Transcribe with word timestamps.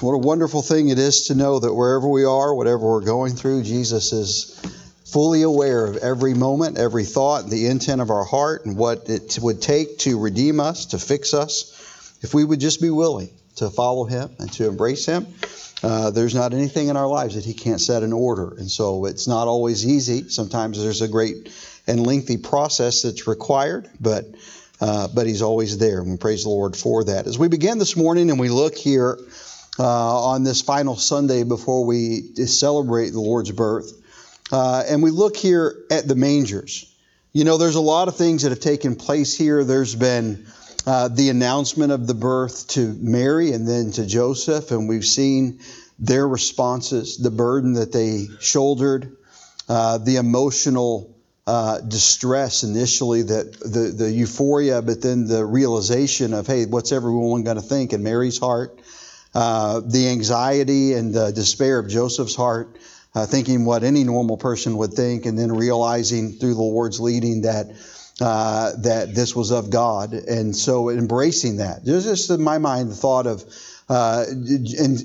What 0.00 0.12
a 0.12 0.18
wonderful 0.18 0.62
thing 0.62 0.90
it 0.90 0.98
is 1.00 1.26
to 1.26 1.34
know 1.34 1.58
that 1.58 1.74
wherever 1.74 2.06
we 2.06 2.24
are, 2.24 2.54
whatever 2.54 2.86
we're 2.86 3.00
going 3.00 3.34
through, 3.34 3.64
Jesus 3.64 4.12
is 4.12 4.54
fully 5.04 5.42
aware 5.42 5.86
of 5.86 5.96
every 5.96 6.34
moment, 6.34 6.78
every 6.78 7.04
thought, 7.04 7.50
the 7.50 7.66
intent 7.66 8.00
of 8.00 8.08
our 8.08 8.22
heart, 8.22 8.64
and 8.64 8.76
what 8.76 9.08
it 9.08 9.40
would 9.42 9.60
take 9.60 9.98
to 9.98 10.16
redeem 10.20 10.60
us, 10.60 10.86
to 10.86 11.00
fix 11.00 11.34
us, 11.34 12.16
if 12.22 12.32
we 12.32 12.44
would 12.44 12.60
just 12.60 12.80
be 12.80 12.90
willing 12.90 13.28
to 13.56 13.70
follow 13.70 14.04
Him 14.04 14.30
and 14.38 14.52
to 14.52 14.68
embrace 14.68 15.04
Him. 15.04 15.26
Uh, 15.82 16.10
there's 16.10 16.34
not 16.34 16.54
anything 16.54 16.86
in 16.86 16.96
our 16.96 17.08
lives 17.08 17.34
that 17.34 17.44
He 17.44 17.52
can't 17.52 17.80
set 17.80 18.04
in 18.04 18.12
order. 18.12 18.54
And 18.56 18.70
so 18.70 19.04
it's 19.04 19.26
not 19.26 19.48
always 19.48 19.84
easy. 19.84 20.28
Sometimes 20.28 20.80
there's 20.80 21.02
a 21.02 21.08
great 21.08 21.52
and 21.88 22.06
lengthy 22.06 22.36
process 22.36 23.02
that's 23.02 23.26
required, 23.26 23.90
but, 24.00 24.26
uh, 24.80 25.08
but 25.08 25.26
He's 25.26 25.42
always 25.42 25.76
there. 25.78 26.02
And 26.02 26.12
we 26.12 26.18
praise 26.18 26.44
the 26.44 26.50
Lord 26.50 26.76
for 26.76 27.02
that. 27.02 27.26
As 27.26 27.36
we 27.36 27.48
begin 27.48 27.78
this 27.78 27.96
morning 27.96 28.30
and 28.30 28.38
we 28.38 28.48
look 28.48 28.76
here 28.76 29.18
uh, 29.78 30.24
on 30.30 30.44
this 30.44 30.62
final 30.62 30.96
Sunday 30.96 31.44
before 31.44 31.84
we 31.84 32.34
celebrate 32.46 33.10
the 33.10 33.20
Lord's 33.20 33.52
birth, 33.52 33.92
uh, 34.52 34.84
and 34.88 35.02
we 35.02 35.10
look 35.10 35.36
here 35.36 35.76
at 35.90 36.08
the 36.08 36.14
mangers. 36.14 36.94
You 37.32 37.44
know, 37.44 37.58
there's 37.58 37.76
a 37.76 37.80
lot 37.80 38.08
of 38.08 38.16
things 38.16 38.42
that 38.42 38.50
have 38.50 38.60
taken 38.60 38.96
place 38.96 39.36
here. 39.36 39.62
There's 39.62 39.94
been 39.94 40.46
uh, 40.86 41.08
the 41.08 41.28
announcement 41.28 41.92
of 41.92 42.06
the 42.06 42.14
birth 42.14 42.68
to 42.68 42.96
Mary 43.00 43.52
and 43.52 43.68
then 43.68 43.92
to 43.92 44.06
Joseph, 44.06 44.70
and 44.70 44.88
we've 44.88 45.04
seen 45.04 45.60
their 45.98 46.26
responses, 46.26 47.18
the 47.18 47.30
burden 47.30 47.74
that 47.74 47.92
they 47.92 48.26
shouldered, 48.40 49.16
uh, 49.68 49.98
the 49.98 50.16
emotional 50.16 51.14
uh, 51.46 51.80
distress 51.80 52.62
initially, 52.62 53.22
that 53.22 53.52
the, 53.60 53.92
the 53.96 54.10
euphoria, 54.10 54.80
but 54.80 55.02
then 55.02 55.26
the 55.26 55.44
realization 55.44 56.34
of, 56.34 56.46
hey, 56.46 56.66
what's 56.66 56.92
everyone 56.92 57.42
going 57.42 57.56
to 57.56 57.62
think 57.62 57.92
in 57.92 58.02
Mary's 58.02 58.38
heart, 58.38 58.78
uh, 59.34 59.80
the 59.80 60.08
anxiety 60.08 60.94
and 60.94 61.14
the 61.14 61.30
despair 61.30 61.78
of 61.78 61.88
Joseph's 61.88 62.34
heart 62.34 62.78
uh, 63.14 63.26
thinking 63.26 63.64
what 63.64 63.82
any 63.82 64.04
normal 64.04 64.36
person 64.36 64.76
would 64.76 64.92
think, 64.92 65.26
and 65.26 65.38
then 65.38 65.52
realizing 65.52 66.32
through 66.32 66.54
the 66.54 66.62
Lord's 66.62 67.00
leading 67.00 67.42
that 67.42 67.66
uh, 68.20 68.72
that 68.82 69.14
this 69.14 69.34
was 69.34 69.50
of 69.50 69.70
God, 69.70 70.12
and 70.12 70.54
so 70.54 70.90
embracing 70.90 71.56
that. 71.56 71.84
There's 71.84 72.04
just 72.04 72.30
in 72.30 72.42
my 72.42 72.58
mind 72.58 72.90
the 72.90 72.94
thought 72.94 73.26
of 73.26 73.44
uh, 73.88 74.24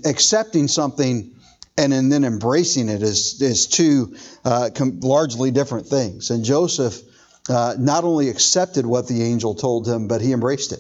accepting 0.06 0.68
something 0.68 1.32
and, 1.78 1.94
and 1.94 2.12
then 2.12 2.24
embracing 2.24 2.90
it 2.90 3.02
is 3.02 3.42
is 3.42 3.68
two 3.68 4.16
uh, 4.46 4.70
com- 4.74 5.00
largely 5.00 5.52
different 5.52 5.88
things. 5.88 6.30
And 6.30 6.44
Joseph 6.44 7.02
not 7.50 8.04
only 8.04 8.30
accepted 8.30 8.86
what 8.86 9.08
the 9.08 9.24
angel 9.24 9.56
told 9.56 9.88
him, 9.88 10.08
but 10.08 10.22
he 10.22 10.34
embraced 10.34 10.72
it. 10.72 10.80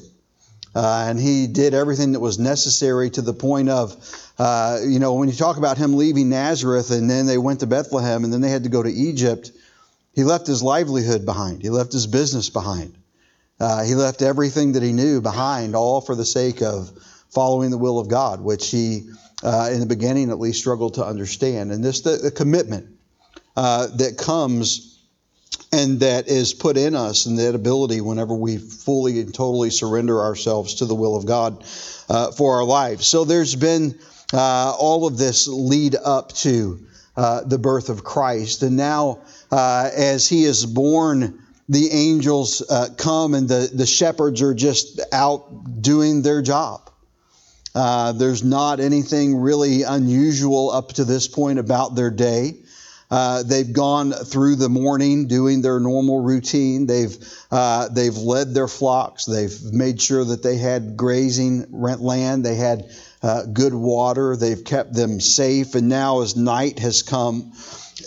Uh, 0.76 1.06
and 1.08 1.20
he 1.20 1.48
did 1.48 1.74
everything 1.74 2.14
that 2.14 2.20
was 2.20 2.40
necessary 2.40 3.10
to 3.12 3.22
the 3.22 3.34
point 3.34 3.70
of, 3.70 3.96
uh, 4.40 4.80
you 4.84 5.00
know, 5.00 5.14
when 5.14 5.30
you 5.30 5.36
talk 5.36 5.58
about 5.58 5.78
him 5.78 5.96
leaving 5.96 6.30
Nazareth 6.30 6.90
and 6.90 7.10
then 7.10 7.28
they 7.28 7.38
went 7.38 7.60
to 7.60 7.68
Bethlehem 7.68 8.24
and 8.24 8.34
then 8.34 8.42
they 8.42 8.50
had 8.50 8.64
to 8.64 8.70
go 8.70 8.82
to 8.82 8.92
Egypt, 8.92 9.52
he 10.14 10.24
left 10.24 10.48
his 10.48 10.64
livelihood 10.64 11.26
behind. 11.26 11.62
He 11.62 11.70
left 11.70 11.94
his 11.94 12.08
business 12.08 12.50
behind. 12.50 12.96
Uh, 13.60 13.84
he 13.84 13.94
left 13.96 14.22
everything 14.22 14.74
that 14.74 14.84
he 14.84 14.92
knew 14.92 15.22
behind, 15.22 15.76
all 15.76 16.02
for 16.02 16.16
the 16.16 16.26
sake 16.26 16.62
of 16.62 16.92
following 17.30 17.70
the 17.70 17.78
will 17.78 18.00
of 18.00 18.10
God, 18.10 18.42
which 18.42 18.70
he, 18.70 19.10
uh, 19.44 19.70
in 19.72 19.80
the 19.80 19.86
beginning 19.86 20.32
at 20.32 20.40
least, 20.40 20.60
struggled 20.60 20.96
to 20.96 21.06
understand. 21.06 21.72
And 21.72 21.84
this, 21.84 22.02
the, 22.02 22.18
the 22.18 22.32
commitment 22.32 22.88
uh, 23.56 23.88
that 23.98 24.18
comes 24.18 24.93
and 25.74 26.02
that 26.02 26.28
is 26.28 26.54
put 26.54 26.78
in 26.78 26.96
us 26.96 27.26
and 27.26 27.40
that 27.40 27.56
ability 27.56 28.00
whenever 28.00 28.36
we 28.36 28.58
fully 28.58 29.20
and 29.20 29.34
totally 29.34 29.72
surrender 29.72 30.22
ourselves 30.22 30.76
to 30.76 30.86
the 30.86 30.94
will 30.94 31.16
of 31.16 31.26
God 31.26 31.66
uh, 32.10 32.32
for 32.32 32.58
our 32.58 32.64
lives. 32.64 33.08
So 33.08 33.26
there's 33.26 33.56
been 33.56 33.98
uh, 34.32 34.76
all 34.78 35.08
of 35.08 35.18
this 35.18 35.48
lead 35.48 35.96
up 35.96 36.32
to 36.34 36.86
uh, 37.18 37.42
the 37.46 37.58
birth 37.58 37.90
of 37.90 38.04
Christ. 38.04 38.62
And 38.62 38.78
now, 38.78 39.22
uh, 39.52 39.90
as 39.96 40.30
he 40.30 40.44
is 40.44 40.64
born, 40.64 41.42
the 41.68 41.90
angels 41.92 42.62
uh, 42.70 42.90
come 42.96 43.34
and 43.34 43.50
the, 43.50 43.70
the 43.74 43.88
shepherds 43.88 44.44
are 44.44 44.53
just 44.53 45.02
out 45.12 45.81
doing 45.81 46.22
their 46.22 46.44
job. 46.44 46.92
Uh, 47.74 48.12
there's 48.12 48.44
not 48.44 48.80
anything 48.80 49.38
really 49.38 49.81
unusual 49.81 50.70
up 50.70 50.90
to 50.94 51.03
this 51.03 51.28
point 51.28 51.58
about 51.58 51.96
their 51.96 52.12
day. 52.12 52.62
Uh, 53.13 53.44
they've 53.44 53.74
gone 53.74 54.12
through 54.12 54.56
the 54.56 54.69
morning 54.69 55.28
doing 55.28 55.62
their 55.62 55.79
normal 55.79 56.19
routine. 56.19 56.88
They've 56.88 57.16
uh, 57.51 57.88
they've 57.90 58.18
led 58.18 58.56
their 58.56 58.68
flocks. 58.68 59.25
They've 59.25 59.56
made 59.72 60.01
sure 60.01 60.25
that 60.25 60.41
they 60.41 60.57
had 60.57 60.97
grazing 60.97 61.68
rent 61.69 62.02
land. 62.02 62.44
They 62.44 62.56
had 62.56 62.90
uh, 63.22 63.44
good 63.46 63.75
water. 63.75 64.35
They've 64.35 64.63
kept 64.63 64.96
them 64.96 65.19
safe. 65.19 65.75
And 65.75 65.90
now, 65.90 66.22
as 66.22 66.35
night 66.35 66.79
has 66.79 67.03
come 67.03 67.53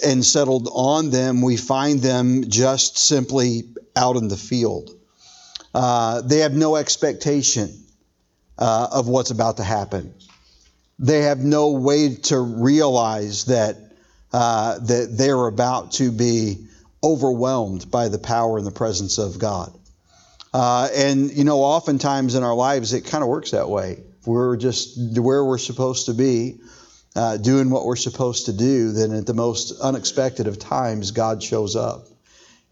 and 0.04 0.24
settled 0.24 0.68
on 0.72 1.10
them, 1.10 1.40
we 1.40 1.56
find 1.56 2.00
them 2.00 2.50
just 2.50 2.98
simply 2.98 3.62
out 3.94 4.16
in 4.16 4.26
the 4.26 4.36
field. 4.36 4.90
Uh, 5.72 6.20
they 6.22 6.38
have 6.38 6.54
no 6.54 6.74
expectation 6.74 7.72
uh, 8.58 8.88
of 8.90 9.06
what's 9.06 9.30
about 9.30 9.58
to 9.58 9.62
happen. 9.62 10.12
They 10.98 11.22
have 11.22 11.38
no 11.38 11.70
way 11.70 12.16
to 12.24 12.40
realize 12.40 13.44
that 13.44 13.85
uh, 14.36 14.78
that 14.80 15.16
they're 15.16 15.46
about 15.46 15.92
to 15.92 16.12
be 16.12 16.66
overwhelmed 17.02 17.90
by 17.90 18.08
the 18.08 18.18
power 18.18 18.58
and 18.58 18.66
the 18.66 18.70
presence 18.70 19.16
of 19.16 19.38
God. 19.38 19.72
Uh, 20.52 20.90
and, 20.94 21.30
you 21.32 21.44
know, 21.44 21.60
oftentimes 21.60 22.34
in 22.34 22.42
our 22.42 22.54
lives, 22.54 22.92
it 22.92 23.06
kind 23.06 23.22
of 23.24 23.30
works 23.30 23.52
that 23.52 23.70
way. 23.70 24.02
We're 24.26 24.58
just 24.58 24.98
where 25.18 25.42
we're 25.42 25.56
supposed 25.56 26.06
to 26.06 26.12
be, 26.12 26.58
uh, 27.14 27.38
doing 27.38 27.70
what 27.70 27.86
we're 27.86 27.96
supposed 27.96 28.44
to 28.46 28.52
do, 28.52 28.92
then 28.92 29.14
at 29.14 29.24
the 29.24 29.32
most 29.32 29.80
unexpected 29.80 30.48
of 30.48 30.58
times, 30.58 31.12
God 31.12 31.42
shows 31.42 31.74
up 31.74 32.04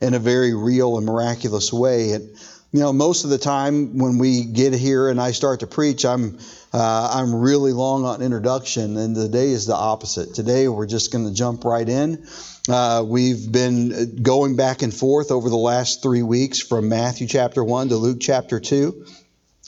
in 0.02 0.12
a 0.12 0.18
very 0.18 0.52
real 0.52 0.98
and 0.98 1.06
miraculous 1.06 1.72
way. 1.72 2.12
And, 2.12 2.36
you 2.74 2.80
know, 2.80 2.92
most 2.92 3.22
of 3.22 3.30
the 3.30 3.38
time 3.38 3.98
when 3.98 4.18
we 4.18 4.46
get 4.46 4.72
here 4.74 5.08
and 5.08 5.20
I 5.20 5.30
start 5.30 5.60
to 5.60 5.66
preach, 5.68 6.04
I'm 6.04 6.40
uh, 6.72 7.10
I'm 7.14 7.32
really 7.32 7.70
long 7.70 8.04
on 8.04 8.20
introduction, 8.20 8.96
and 8.96 9.14
today 9.14 9.50
is 9.50 9.66
the 9.66 9.76
opposite. 9.76 10.34
Today 10.34 10.66
we're 10.66 10.88
just 10.88 11.12
going 11.12 11.24
to 11.24 11.32
jump 11.32 11.64
right 11.64 11.88
in. 11.88 12.26
Uh, 12.68 13.04
we've 13.06 13.52
been 13.52 14.20
going 14.20 14.56
back 14.56 14.82
and 14.82 14.92
forth 14.92 15.30
over 15.30 15.50
the 15.50 15.56
last 15.56 16.02
three 16.02 16.24
weeks 16.24 16.58
from 16.58 16.88
Matthew 16.88 17.28
chapter 17.28 17.62
1 17.62 17.90
to 17.90 17.96
Luke 17.96 18.18
chapter 18.20 18.58
2. 18.58 19.06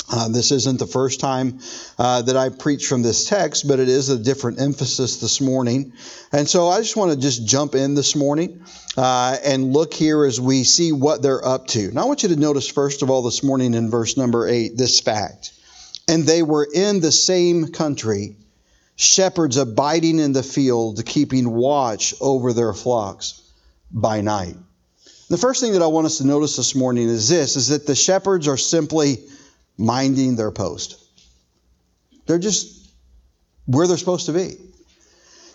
Uh, 0.09 0.29
this 0.29 0.53
isn't 0.53 0.79
the 0.79 0.87
first 0.87 1.19
time 1.19 1.59
uh, 1.99 2.23
that 2.23 2.37
I 2.37 2.49
preach 2.51 2.87
from 2.87 3.03
this 3.03 3.29
text, 3.29 3.67
but 3.67 3.81
it 3.81 3.89
is 3.89 4.09
a 4.09 4.19
different 4.19 4.61
emphasis 4.61 5.17
this 5.17 5.41
morning. 5.41 5.93
And 6.33 6.49
so 6.49 6.69
I 6.69 6.79
just 6.79 6.97
want 6.97 7.13
to 7.13 7.19
just 7.19 7.47
jump 7.47 7.75
in 7.75 7.95
this 7.95 8.15
morning 8.15 8.63
uh, 8.97 9.37
and 9.45 9.73
look 9.73 9.93
here 9.93 10.25
as 10.25 10.41
we 10.41 10.63
see 10.63 10.93
what 10.93 11.23
they're 11.23 11.45
up 11.45 11.67
to. 11.69 11.91
Now, 11.91 12.03
I 12.03 12.05
want 12.07 12.23
you 12.23 12.29
to 12.29 12.37
notice, 12.37 12.69
first 12.69 13.03
of 13.03 13.11
all, 13.11 13.23
this 13.23 13.43
morning 13.43 13.75
in 13.75 13.91
verse 13.91 14.17
number 14.17 14.47
8, 14.47 14.77
this 14.77 15.01
fact. 15.01 15.53
And 16.07 16.25
they 16.25 16.43
were 16.43 16.69
in 16.73 17.01
the 17.01 17.11
same 17.11 17.73
country, 17.73 18.37
shepherds 18.95 19.57
abiding 19.57 20.21
in 20.21 20.33
the 20.33 20.45
field, 20.45 21.05
keeping 21.05 21.51
watch 21.51 22.15
over 22.21 22.53
their 22.53 22.73
flocks 22.73 23.43
by 23.91 24.21
night. 24.21 24.55
The 25.29 25.39
first 25.39 25.61
thing 25.61 25.73
that 25.73 25.83
I 25.83 25.89
want 25.89 26.07
us 26.07 26.19
to 26.19 26.27
notice 26.27 26.55
this 26.55 26.77
morning 26.77 27.09
is 27.09 27.29
this 27.29 27.57
is 27.57 27.69
that 27.69 27.85
the 27.85 27.97
shepherds 27.97 28.47
are 28.47 28.57
simply 28.57 29.19
minding 29.79 30.37
their 30.37 30.51
post. 30.51 31.03
They're 32.27 32.39
just 32.39 32.91
where 33.67 33.87
they're 33.87 33.97
supposed 33.97 34.27
to 34.27 34.33
be. 34.33 34.57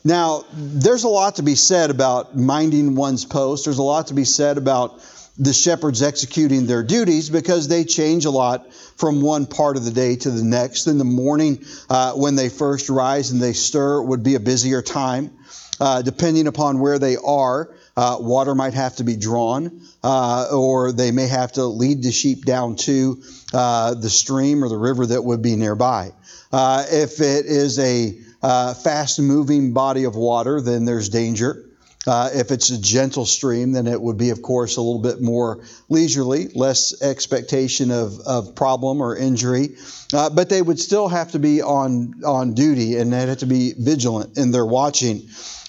Now, 0.04 0.46
there's 0.54 1.04
a 1.04 1.10
lot 1.10 1.36
to 1.36 1.44
be 1.44 1.56
said 1.56 1.92
about 1.92 2.36
minding 2.36 2.96
one's 2.96 3.24
post. 3.26 3.66
There's 3.66 3.78
a 3.78 3.84
lot 3.84 4.08
to 4.08 4.14
be 4.14 4.26
said 4.26 4.58
about 4.58 5.00
the 5.38 5.54
shepherds 5.54 6.02
executing 6.02 6.66
their 6.66 6.84
duties 6.84 7.30
because 7.30 7.68
they 7.68 7.84
change 7.84 8.26
a 8.26 8.32
lot 8.32 8.74
from 8.74 9.22
one 9.22 9.46
part 9.46 9.78
of 9.78 9.86
the 9.86 9.92
day 9.92 10.16
to 10.16 10.32
the 10.32 10.44
next. 10.44 10.88
In 10.88 10.98
the 10.98 11.04
morning, 11.04 11.64
uh, 11.90 12.14
when 12.14 12.36
they 12.36 12.50
first 12.50 12.90
rise 12.90 13.32
and 13.32 13.42
they 13.42 13.54
stir, 13.54 14.02
would 14.02 14.24
be 14.24 14.36
a 14.36 14.40
busier 14.40 14.82
time. 14.82 15.38
Uh, 15.80 16.02
depending 16.04 16.46
upon 16.46 16.80
where 16.80 17.00
they 17.00 17.18
are, 17.18 17.74
uh, 17.98 18.18
water 18.20 18.56
might 18.56 18.74
have 18.74 18.96
to 18.98 19.04
be 19.04 19.16
drawn, 19.16 19.82
uh, 20.04 20.48
or 20.52 20.92
they 20.92 21.12
may 21.12 21.28
have 21.28 21.52
to 21.54 21.66
lead 21.66 22.04
the 22.04 22.12
sheep 22.12 22.46
down 22.46 22.76
to 22.76 23.22
uh, 23.54 23.94
the 23.94 24.10
stream 24.10 24.64
or 24.64 24.70
the 24.70 24.78
river 24.78 25.06
that 25.06 25.24
would 25.24 25.42
be 25.42 25.56
nearby. 25.56 26.12
Uh, 26.52 26.86
if 26.90 27.22
it 27.22 27.46
is 27.46 27.80
a 27.80 28.12
fast 28.42 29.20
moving 29.20 29.74
body 29.74 30.06
of 30.06 30.16
water, 30.16 30.62
then 30.62 30.86
there's 30.86 31.10
danger. 31.10 31.66
Uh, 32.08 32.30
if 32.34 32.50
it's 32.50 32.72
a 32.72 32.82
gentle 32.82 33.26
stream, 33.26 33.74
then 33.74 33.86
it 33.86 34.02
would 34.02 34.18
be, 34.18 34.32
of 34.32 34.42
course, 34.42 34.78
a 34.78 34.82
little 34.82 35.02
bit 35.02 35.22
more 35.22 35.64
leisurely, 35.88 36.48
less 36.56 37.00
expectation 37.02 37.92
of, 37.92 38.20
of 38.22 38.56
problem 38.56 39.02
or 39.02 39.16
injury. 39.16 39.76
Uh, 40.12 40.30
but 40.30 40.50
they 40.50 40.62
would 40.62 40.80
still 40.80 41.08
have 41.08 41.32
to 41.32 41.40
be 41.40 41.62
on, 41.62 42.24
on 42.26 42.54
duty 42.54 42.98
and 42.98 43.14
they'd 43.14 43.30
have 43.30 43.38
to 43.38 43.46
be 43.46 43.74
vigilant 43.78 44.38
in 44.38 44.52
their 44.52 44.66
watching. 44.66 45.22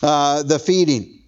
Uh, 0.02 0.42
the 0.42 0.58
feeding, 0.58 1.21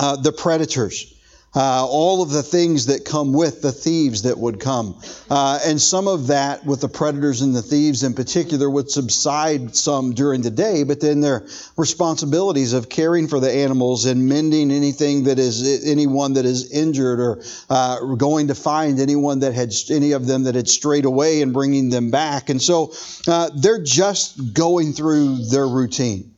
uh, 0.00 0.16
the 0.16 0.32
predators. 0.32 1.14
uh, 1.54 1.84
all 1.84 2.22
of 2.22 2.30
the 2.30 2.42
things 2.42 2.86
that 2.86 3.04
come 3.04 3.32
with 3.32 3.60
the 3.60 3.72
thieves 3.72 4.22
that 4.22 4.38
would 4.38 4.60
come. 4.60 4.96
Uh, 5.28 5.58
and 5.66 5.80
some 5.80 6.06
of 6.06 6.28
that 6.28 6.64
with 6.64 6.80
the 6.80 6.88
predators 6.88 7.42
and 7.42 7.54
the 7.56 7.62
thieves 7.62 8.04
in 8.04 8.14
particular 8.14 8.70
would 8.70 8.88
subside 8.88 9.74
some 9.74 10.14
during 10.14 10.42
the 10.42 10.50
day, 10.50 10.84
but 10.84 11.00
then 11.00 11.20
their 11.20 11.44
responsibilities 11.76 12.72
of 12.72 12.88
caring 12.88 13.26
for 13.26 13.40
the 13.40 13.50
animals 13.50 14.06
and 14.06 14.28
mending 14.28 14.70
anything 14.70 15.24
that 15.24 15.38
is 15.40 15.84
anyone 15.84 16.34
that 16.34 16.44
is 16.44 16.70
injured 16.70 17.18
or 17.18 17.42
uh, 17.68 18.14
going 18.14 18.46
to 18.48 18.54
find 18.54 19.00
anyone 19.00 19.40
that 19.40 19.52
had 19.52 19.72
any 19.90 20.12
of 20.12 20.26
them 20.26 20.44
that 20.44 20.54
had 20.54 20.68
strayed 20.68 21.04
away 21.04 21.42
and 21.42 21.52
bringing 21.52 21.90
them 21.90 22.12
back. 22.12 22.48
And 22.48 22.62
so 22.62 22.92
uh, 23.26 23.50
they're 23.56 23.82
just 23.82 24.54
going 24.54 24.92
through 24.92 25.46
their 25.46 25.66
routine. 25.66 26.32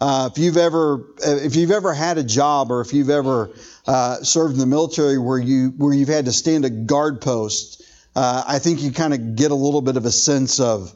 Uh, 0.00 0.28
if 0.30 0.38
you've 0.38 0.56
ever 0.56 1.04
if 1.24 1.56
you've 1.56 1.72
ever 1.72 1.92
had 1.92 2.18
a 2.18 2.22
job 2.22 2.70
or 2.70 2.80
if 2.80 2.92
you've 2.92 3.10
ever 3.10 3.50
uh, 3.86 4.16
served 4.16 4.54
in 4.54 4.60
the 4.60 4.66
military 4.66 5.18
where 5.18 5.38
you 5.38 5.70
where 5.76 5.92
you've 5.92 6.08
had 6.08 6.26
to 6.26 6.32
stand 6.32 6.64
a 6.64 6.70
guard 6.70 7.20
post, 7.20 7.82
uh, 8.14 8.44
I 8.46 8.60
think 8.60 8.80
you 8.80 8.92
kind 8.92 9.12
of 9.12 9.34
get 9.34 9.50
a 9.50 9.56
little 9.56 9.82
bit 9.82 9.96
of 9.96 10.04
a 10.04 10.12
sense 10.12 10.60
of 10.60 10.92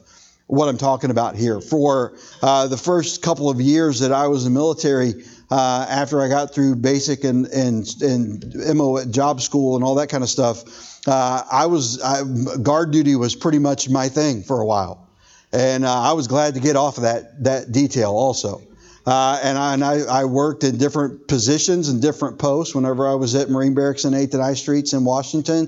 what 0.47 0.69
I'm 0.69 0.77
talking 0.77 1.11
about 1.11 1.35
here. 1.35 1.59
For 1.59 2.13
uh, 2.41 2.67
the 2.67 2.77
first 2.77 3.21
couple 3.21 3.49
of 3.49 3.59
years 3.59 3.99
that 3.99 4.13
I 4.13 4.27
was 4.27 4.45
in 4.45 4.53
the 4.53 4.57
military, 4.57 5.25
uh, 5.51 5.85
after 5.89 6.21
I 6.21 6.29
got 6.29 6.53
through 6.53 6.77
basic 6.77 7.25
and 7.25 7.47
and 7.47 7.85
and 8.01 8.77
MO 8.77 8.99
at 8.99 9.11
job 9.11 9.41
school 9.41 9.75
and 9.75 9.83
all 9.83 9.95
that 9.95 10.07
kind 10.07 10.23
of 10.23 10.29
stuff, 10.29 11.07
uh, 11.09 11.43
I 11.51 11.65
was 11.65 12.01
I, 12.01 12.23
guard 12.57 12.91
duty 12.91 13.17
was 13.17 13.35
pretty 13.35 13.59
much 13.59 13.89
my 13.89 14.07
thing 14.07 14.43
for 14.43 14.61
a 14.61 14.65
while, 14.65 15.09
and 15.51 15.85
I 15.85 16.13
was 16.13 16.29
glad 16.29 16.53
to 16.53 16.61
get 16.61 16.77
off 16.77 16.95
of 16.95 17.03
that 17.03 17.43
that 17.43 17.69
detail 17.73 18.11
also. 18.11 18.61
Uh, 19.05 19.37
and, 19.43 19.57
I, 19.57 19.73
and 19.73 19.83
I, 19.83 19.99
I, 20.21 20.25
worked 20.25 20.63
in 20.63 20.77
different 20.77 21.27
positions 21.27 21.89
and 21.89 22.01
different 22.01 22.39
posts 22.39 22.73
whenever 22.73 23.05
I 23.05 23.15
was 23.15 23.35
at 23.35 23.49
Marine 23.49 23.73
Barracks 23.73 24.05
and 24.05 24.15
8th 24.15 24.33
and 24.33 24.41
I 24.41 24.53
Streets 24.53 24.93
in 24.93 25.03
Washington. 25.03 25.67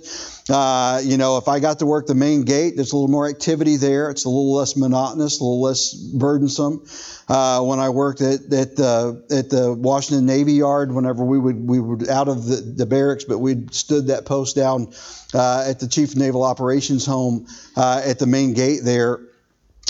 Uh, 0.49 1.01
you 1.03 1.17
know, 1.17 1.37
if 1.37 1.49
I 1.49 1.59
got 1.59 1.79
to 1.79 1.85
work 1.85 2.07
the 2.07 2.15
main 2.15 2.43
gate, 2.43 2.77
there's 2.77 2.93
a 2.93 2.95
little 2.95 3.09
more 3.09 3.27
activity 3.27 3.75
there. 3.75 4.09
It's 4.09 4.23
a 4.23 4.29
little 4.29 4.53
less 4.53 4.77
monotonous, 4.77 5.41
a 5.41 5.43
little 5.43 5.61
less 5.61 5.93
burdensome. 5.93 6.85
Uh, 7.27 7.61
when 7.63 7.79
I 7.79 7.89
worked 7.89 8.21
at, 8.21 8.53
at, 8.53 8.77
the, 8.77 9.21
at 9.29 9.49
the 9.49 9.73
Washington 9.73 10.25
Navy 10.25 10.53
Yard, 10.53 10.93
whenever 10.93 11.25
we 11.25 11.37
would 11.37 11.67
we 11.67 11.79
would 11.79 12.07
out 12.07 12.29
of 12.29 12.45
the, 12.45 12.55
the 12.55 12.85
barracks, 12.85 13.25
but 13.25 13.39
we 13.39 13.65
stood 13.71 14.07
that 14.07 14.25
post 14.25 14.55
down 14.55 14.93
uh, 15.33 15.65
at 15.67 15.81
the 15.81 15.89
Chief 15.89 16.15
Naval 16.15 16.43
Operations 16.43 17.05
Home 17.05 17.47
uh, 17.75 18.01
at 18.05 18.19
the 18.19 18.27
main 18.27 18.53
gate 18.53 18.79
there 18.83 19.19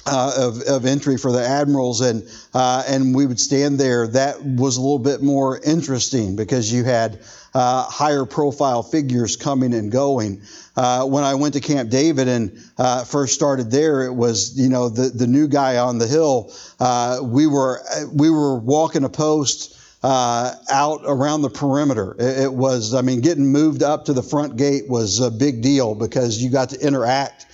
uh, 0.06 0.34
of, 0.38 0.62
of 0.62 0.86
entry 0.86 1.18
for 1.18 1.32
the 1.32 1.46
admirals, 1.46 2.02
and 2.02 2.30
uh, 2.54 2.84
and 2.88 3.16
we 3.16 3.26
would 3.26 3.40
stand 3.40 3.80
there. 3.80 4.08
That 4.08 4.44
was 4.44 4.78
a 4.78 4.82
little 4.82 5.00
bit 5.00 5.22
more 5.22 5.60
interesting 5.60 6.36
because 6.36 6.72
you 6.72 6.84
had 6.84 7.20
uh, 7.54 7.84
higher 7.84 8.26
profile 8.26 8.84
figures 8.84 9.36
coming 9.36 9.74
and 9.74 9.92
going. 9.92 10.42
Uh, 10.76 11.06
when 11.06 11.24
I 11.24 11.36
went 11.36 11.56
to 11.56 11.60
Camp 11.62 11.90
David 11.90 12.28
and 12.28 12.56
uh, 12.78 13.04
first 13.06 13.34
started 13.34 13.72
there, 13.72 14.04
it 14.04 14.14
was 14.14 14.60
you 14.60 14.70
know 14.70 14.90
the 14.90 15.10
the 15.10 15.28
new 15.28 15.48
guy 15.48 15.78
on 15.78 15.98
the 15.98 16.08
hill. 16.08 16.54
Uh, 16.80 17.20
we 17.24 17.48
were 17.48 17.82
we 18.14 18.30
were 18.30 18.60
walking 18.60 19.04
a 19.04 19.10
post. 19.10 19.72
out 20.04 21.02
around 21.06 21.42
the 21.42 21.50
perimeter. 21.50 22.16
It, 22.20 22.44
it 22.44 22.54
was, 22.54 22.94
I 22.94 23.02
mean, 23.02 23.22
getting 23.22 23.52
moved 23.52 23.82
up 23.82 24.06
to 24.06 24.14
the 24.14 24.22
front 24.22 24.56
gate 24.56 24.88
was 24.88 25.20
a 25.20 25.32
big 25.32 25.64
deal 25.64 25.96
because 25.96 26.38
you 26.38 26.52
got 26.52 26.70
to 26.70 26.80
interact 26.80 27.45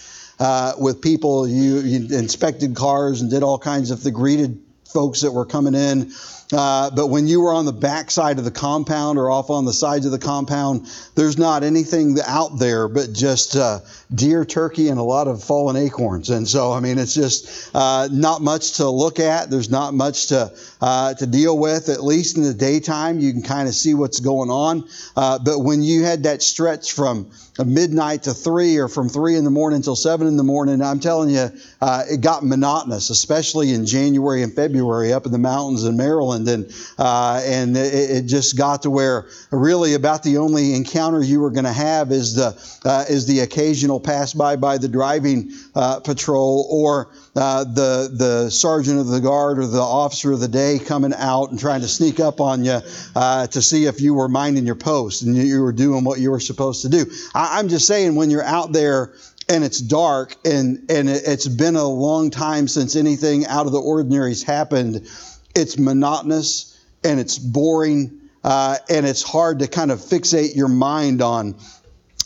uh, 0.41 0.73
with 0.77 1.01
people. 1.01 1.47
You, 1.47 1.79
you, 1.79 2.17
inspected 2.17 2.75
cars 2.75 3.21
and 3.21 3.29
did 3.29 3.43
all 3.43 3.59
kinds 3.59 3.91
of 3.91 4.01
the 4.01 4.11
greeted 4.11 4.59
folks 4.91 5.21
that 5.21 5.31
were 5.31 5.45
coming 5.45 5.75
in. 5.75 6.11
Uh, 6.51 6.89
but 6.91 7.07
when 7.07 7.27
you 7.27 7.41
were 7.41 7.53
on 7.53 7.65
the 7.65 7.73
back 7.73 8.11
side 8.11 8.37
of 8.37 8.43
the 8.43 8.51
compound 8.51 9.17
or 9.17 9.31
off 9.31 9.49
on 9.49 9.65
the 9.65 9.73
sides 9.73 10.05
of 10.05 10.11
the 10.11 10.19
compound, 10.19 10.85
there's 11.15 11.37
not 11.37 11.63
anything 11.63 12.17
out 12.25 12.59
there 12.59 12.87
but 12.87 13.13
just 13.13 13.55
uh, 13.55 13.79
deer, 14.13 14.43
turkey, 14.43 14.89
and 14.89 14.99
a 14.99 15.03
lot 15.03 15.27
of 15.27 15.43
fallen 15.43 15.75
acorns. 15.75 16.29
And 16.29 16.47
so, 16.47 16.73
I 16.73 16.79
mean, 16.79 16.97
it's 16.97 17.13
just 17.13 17.73
uh, 17.73 18.09
not 18.11 18.41
much 18.41 18.73
to 18.73 18.89
look 18.89 19.19
at. 19.19 19.49
There's 19.49 19.69
not 19.69 19.93
much 19.93 20.27
to 20.27 20.51
uh, 20.81 21.13
to 21.13 21.25
deal 21.25 21.57
with. 21.57 21.89
At 21.89 22.03
least 22.03 22.37
in 22.37 22.43
the 22.43 22.53
daytime, 22.53 23.19
you 23.19 23.31
can 23.31 23.43
kind 23.43 23.67
of 23.67 23.73
see 23.73 23.93
what's 23.93 24.19
going 24.19 24.49
on. 24.49 24.87
Uh, 25.15 25.39
but 25.39 25.59
when 25.59 25.83
you 25.83 26.03
had 26.03 26.23
that 26.23 26.41
stretch 26.41 26.93
from 26.93 27.31
midnight 27.63 28.23
to 28.23 28.33
three 28.33 28.77
or 28.77 28.87
from 28.87 29.07
three 29.07 29.35
in 29.35 29.43
the 29.43 29.51
morning 29.51 29.77
until 29.77 29.95
seven 29.95 30.27
in 30.27 30.35
the 30.35 30.43
morning, 30.43 30.81
I'm 30.81 30.99
telling 30.99 31.29
you, 31.29 31.49
it 31.81 32.21
got 32.21 32.43
monotonous, 32.43 33.09
especially 33.09 33.73
in 33.73 33.85
January 33.85 34.41
and 34.41 34.53
February 34.53 35.13
up 35.13 35.25
in 35.25 35.31
the 35.31 35.37
mountains 35.37 35.83
in 35.83 35.95
Maryland. 35.95 36.40
And, 36.47 36.73
uh, 36.97 37.41
and 37.43 37.75
it, 37.75 37.93
it, 37.93 38.25
just 38.25 38.57
got 38.57 38.83
to 38.83 38.89
where 38.89 39.27
really 39.51 39.93
about 39.93 40.23
the 40.23 40.37
only 40.37 40.73
encounter 40.73 41.21
you 41.23 41.39
were 41.39 41.51
going 41.51 41.65
to 41.65 41.73
have 41.73 42.11
is 42.11 42.35
the, 42.35 42.79
uh, 42.85 43.05
is 43.09 43.27
the 43.27 43.41
occasional 43.41 43.99
pass 43.99 44.33
by 44.33 44.55
by 44.55 44.77
the 44.77 44.87
driving 44.87 45.51
uh, 45.75 45.99
patrol 45.99 46.67
or 46.69 47.09
uh, 47.35 47.63
the, 47.63 48.11
the 48.13 48.49
sergeant 48.49 48.99
of 48.99 49.07
the 49.07 49.19
guard 49.19 49.59
or 49.59 49.67
the 49.67 49.79
officer 49.81 50.31
of 50.31 50.39
the 50.39 50.47
day 50.47 50.79
coming 50.79 51.13
out 51.15 51.49
and 51.49 51.59
trying 51.59 51.81
to 51.81 51.87
sneak 51.87 52.19
up 52.19 52.41
on 52.41 52.63
you 52.65 52.79
uh, 53.15 53.47
to 53.47 53.61
see 53.61 53.85
if 53.85 54.01
you 54.01 54.13
were 54.13 54.27
minding 54.27 54.65
your 54.65 54.75
post 54.75 55.23
and 55.23 55.35
you 55.35 55.61
were 55.61 55.71
doing 55.71 56.03
what 56.03 56.19
you 56.19 56.31
were 56.31 56.39
supposed 56.39 56.81
to 56.81 56.89
do. 56.89 57.05
I, 57.33 57.59
I'm 57.59 57.69
just 57.69 57.87
saying, 57.87 58.15
when 58.15 58.29
you're 58.29 58.43
out 58.43 58.73
there 58.73 59.13
and 59.49 59.63
it's 59.63 59.79
dark 59.79 60.35
and, 60.45 60.89
and 60.89 61.09
it's 61.09 61.47
been 61.47 61.75
a 61.75 61.87
long 61.87 62.29
time 62.31 62.67
since 62.67 62.95
anything 62.95 63.45
out 63.45 63.65
of 63.65 63.71
the 63.71 63.81
ordinary's 63.81 64.43
happened, 64.43 65.07
it's 65.55 65.77
monotonous 65.77 66.79
and 67.03 67.19
it's 67.19 67.37
boring 67.37 68.19
uh, 68.43 68.77
and 68.89 69.05
it's 69.05 69.21
hard 69.23 69.59
to 69.59 69.67
kind 69.67 69.91
of 69.91 69.99
fixate 69.99 70.55
your 70.55 70.67
mind 70.67 71.21
on 71.21 71.55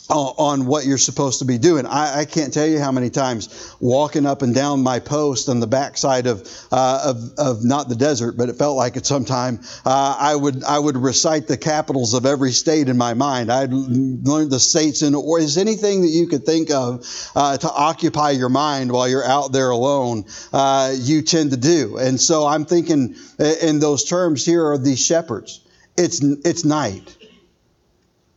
on 0.08 0.66
what 0.66 0.86
you're 0.86 0.98
supposed 0.98 1.40
to 1.40 1.44
be 1.44 1.58
doing. 1.58 1.84
I, 1.84 2.20
I, 2.20 2.24
can't 2.24 2.52
tell 2.52 2.66
you 2.66 2.78
how 2.78 2.92
many 2.92 3.10
times 3.10 3.74
walking 3.80 4.24
up 4.24 4.42
and 4.42 4.54
down 4.54 4.82
my 4.82 5.00
post 5.00 5.48
on 5.48 5.58
the 5.58 5.66
backside 5.66 6.26
of, 6.26 6.48
uh, 6.70 7.14
of, 7.14 7.32
of 7.38 7.64
not 7.64 7.88
the 7.88 7.96
desert, 7.96 8.36
but 8.36 8.48
it 8.48 8.56
felt 8.56 8.76
like 8.76 8.96
it 8.96 9.04
sometime. 9.04 9.60
Uh, 9.84 10.16
I 10.18 10.36
would 10.36 10.62
I 10.62 10.78
would 10.78 10.96
recite 10.96 11.48
the 11.48 11.56
capitals 11.56 12.14
of 12.14 12.24
every 12.24 12.52
state 12.52 12.88
in 12.88 12.96
my 12.96 13.14
mind. 13.14 13.50
I'd 13.50 13.72
learned 13.72 14.52
the 14.52 14.60
states 14.60 15.02
in 15.02 15.14
or 15.14 15.40
is 15.40 15.58
anything 15.58 16.02
that 16.02 16.08
you 16.08 16.28
could 16.28 16.44
think 16.44 16.70
of 16.70 17.04
uh, 17.34 17.56
to 17.58 17.70
occupy 17.70 18.30
your 18.30 18.48
mind 18.48 18.92
while 18.92 19.08
you're 19.08 19.26
out 19.26 19.52
there 19.52 19.70
alone. 19.70 20.24
Uh, 20.52 20.94
you 20.96 21.22
tend 21.22 21.50
to 21.50 21.56
do, 21.56 21.96
and 21.98 22.20
so 22.20 22.46
I'm 22.46 22.64
thinking 22.64 23.16
in 23.62 23.80
those 23.80 24.04
terms. 24.04 24.44
Here 24.44 24.64
are 24.64 24.78
these 24.78 25.04
shepherds. 25.04 25.60
It's 25.96 26.22
it's 26.22 26.64
night 26.64 27.15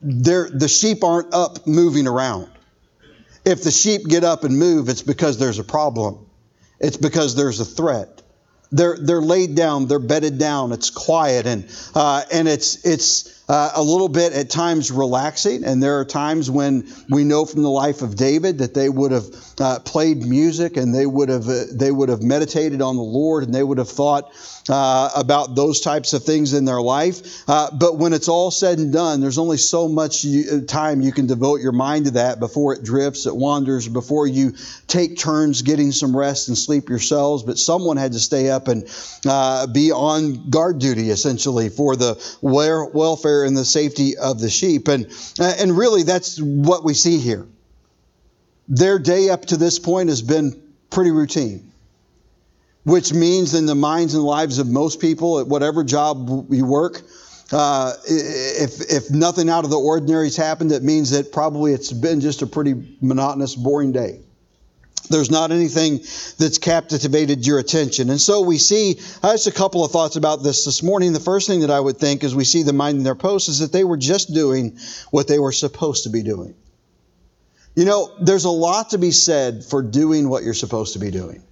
the 0.01 0.67
sheep 0.67 1.03
aren't 1.03 1.33
up 1.33 1.67
moving 1.67 2.07
around. 2.07 2.49
If 3.45 3.63
the 3.63 3.71
sheep 3.71 4.07
get 4.07 4.23
up 4.23 4.43
and 4.43 4.57
move, 4.57 4.89
it's 4.89 5.01
because 5.01 5.37
there's 5.37 5.59
a 5.59 5.63
problem. 5.63 6.25
It's 6.79 6.97
because 6.97 7.35
there's 7.35 7.59
a 7.59 7.65
threat. 7.65 8.21
They're, 8.71 8.97
they're 8.97 9.21
laid 9.21 9.55
down, 9.55 9.87
they're 9.87 9.97
bedded 9.97 10.37
down, 10.37 10.71
it's 10.71 10.91
quiet, 10.91 11.47
and, 11.47 11.67
uh, 11.95 12.23
and 12.31 12.47
it's, 12.47 12.85
it's 12.85 13.38
uh, 13.49 13.71
a 13.75 13.81
little 13.81 14.07
bit 14.07 14.31
at 14.31 14.49
times 14.49 14.91
relaxing. 14.91 15.63
And 15.63 15.81
there 15.81 15.99
are 15.99 16.05
times 16.05 16.51
when 16.51 16.87
we 17.09 17.23
know 17.23 17.45
from 17.45 17.63
the 17.63 17.69
life 17.69 18.03
of 18.03 18.15
David 18.15 18.59
that 18.59 18.75
they 18.75 18.89
would 18.89 19.11
have 19.11 19.25
uh, 19.59 19.79
played 19.79 20.25
music 20.25 20.77
and 20.77 20.93
they 20.93 21.07
would 21.07 21.29
have, 21.29 21.49
uh, 21.49 21.63
they 21.73 21.91
would 21.91 22.09
have 22.09 22.21
meditated 22.21 22.81
on 22.81 22.95
the 22.95 23.01
Lord 23.01 23.43
and 23.43 23.53
they 23.53 23.63
would 23.63 23.79
have 23.79 23.89
thought, 23.89 24.31
uh, 24.69 25.09
about 25.15 25.55
those 25.55 25.81
types 25.81 26.13
of 26.13 26.23
things 26.23 26.53
in 26.53 26.63
their 26.63 26.79
life. 26.79 27.43
Uh, 27.49 27.71
but 27.75 27.97
when 27.97 28.13
it's 28.13 28.27
all 28.27 28.51
said 28.51 28.77
and 28.77 28.93
done, 28.93 29.19
there's 29.19 29.39
only 29.39 29.57
so 29.57 29.87
much 29.87 30.23
you, 30.23 30.43
uh, 30.51 30.65
time 30.67 31.01
you 31.01 31.11
can 31.11 31.25
devote 31.25 31.59
your 31.59 31.71
mind 31.71 32.05
to 32.05 32.11
that 32.11 32.39
before 32.39 32.73
it 32.73 32.83
drifts, 32.83 33.25
it 33.25 33.35
wanders, 33.35 33.87
before 33.87 34.27
you 34.27 34.53
take 34.85 35.17
turns 35.17 35.63
getting 35.63 35.91
some 35.91 36.15
rest 36.15 36.49
and 36.49 36.57
sleep 36.57 36.87
yourselves. 36.87 37.41
But 37.41 37.57
someone 37.57 37.97
had 37.97 38.11
to 38.11 38.19
stay 38.19 38.51
up 38.51 38.67
and 38.67 38.83
be 39.73 39.91
on 39.91 40.51
guard 40.51 40.77
duty 40.77 41.09
essentially 41.09 41.69
for 41.69 41.95
the 41.95 42.15
welfare 42.43 43.38
and 43.43 43.55
the 43.55 43.65
safety 43.65 44.17
of 44.17 44.39
the 44.39 44.49
sheep. 44.49 44.87
And, 44.87 45.05
uh, 45.39 45.53
and 45.59 45.77
really, 45.77 46.03
that's 46.03 46.39
what 46.39 46.83
we 46.83 46.93
see 46.93 47.17
here. 47.17 47.47
Their 48.67 48.99
day 48.99 49.29
up 49.29 49.45
to 49.47 49.57
this 49.57 49.79
point 49.79 50.09
has 50.09 50.21
been 50.21 50.61
pretty 50.89 51.11
routine 51.11 51.69
which 52.83 53.13
means 53.13 53.53
in 53.53 53.65
the 53.65 53.75
minds 53.75 54.15
and 54.15 54.23
lives 54.23 54.57
of 54.57 54.67
most 54.67 54.99
people 54.99 55.39
at 55.39 55.47
whatever 55.47 55.83
job 55.83 56.47
you 56.49 56.65
work, 56.65 57.01
uh, 57.51 57.93
if, 58.05 58.81
if 58.91 59.11
nothing 59.11 59.49
out 59.49 59.63
of 59.63 59.69
the 59.69 59.79
ordinary 59.79 60.25
has 60.25 60.35
happened, 60.35 60.71
it 60.71 60.83
means 60.83 61.11
that 61.11 61.31
probably 61.31 61.73
it's 61.73 61.91
been 61.91 62.21
just 62.21 62.41
a 62.41 62.47
pretty 62.47 62.97
monotonous, 63.01 63.55
boring 63.55 63.91
day. 63.91 64.19
There's 65.09 65.31
not 65.31 65.51
anything 65.51 65.97
that's 66.37 66.57
captivated 66.57 67.45
your 67.45 67.59
attention. 67.59 68.09
And 68.09 68.21
so 68.21 68.41
we 68.41 68.57
see, 68.57 68.99
I 69.23 69.33
just 69.33 69.47
a 69.47 69.51
couple 69.51 69.83
of 69.83 69.91
thoughts 69.91 70.15
about 70.15 70.43
this 70.43 70.65
this 70.65 70.83
morning. 70.83 71.13
The 71.13 71.19
first 71.19 71.47
thing 71.47 71.61
that 71.61 71.71
I 71.71 71.79
would 71.79 71.97
think 71.97 72.23
as 72.23 72.35
we 72.35 72.43
see 72.43 72.63
them 72.63 72.77
minding 72.77 73.03
their 73.03 73.15
posts 73.15 73.49
is 73.49 73.59
that 73.59 73.71
they 73.71 73.83
were 73.83 73.97
just 73.97 74.33
doing 74.33 74.77
what 75.11 75.27
they 75.27 75.39
were 75.39 75.51
supposed 75.51 76.03
to 76.03 76.09
be 76.09 76.23
doing. 76.23 76.53
You 77.75 77.85
know, 77.85 78.11
there's 78.19 78.45
a 78.45 78.49
lot 78.49 78.91
to 78.91 78.97
be 78.97 79.11
said 79.11 79.63
for 79.63 79.81
doing 79.81 80.29
what 80.29 80.43
you're 80.43 80.53
supposed 80.53 80.93
to 80.93 80.99
be 80.99 81.11
doing. 81.11 81.43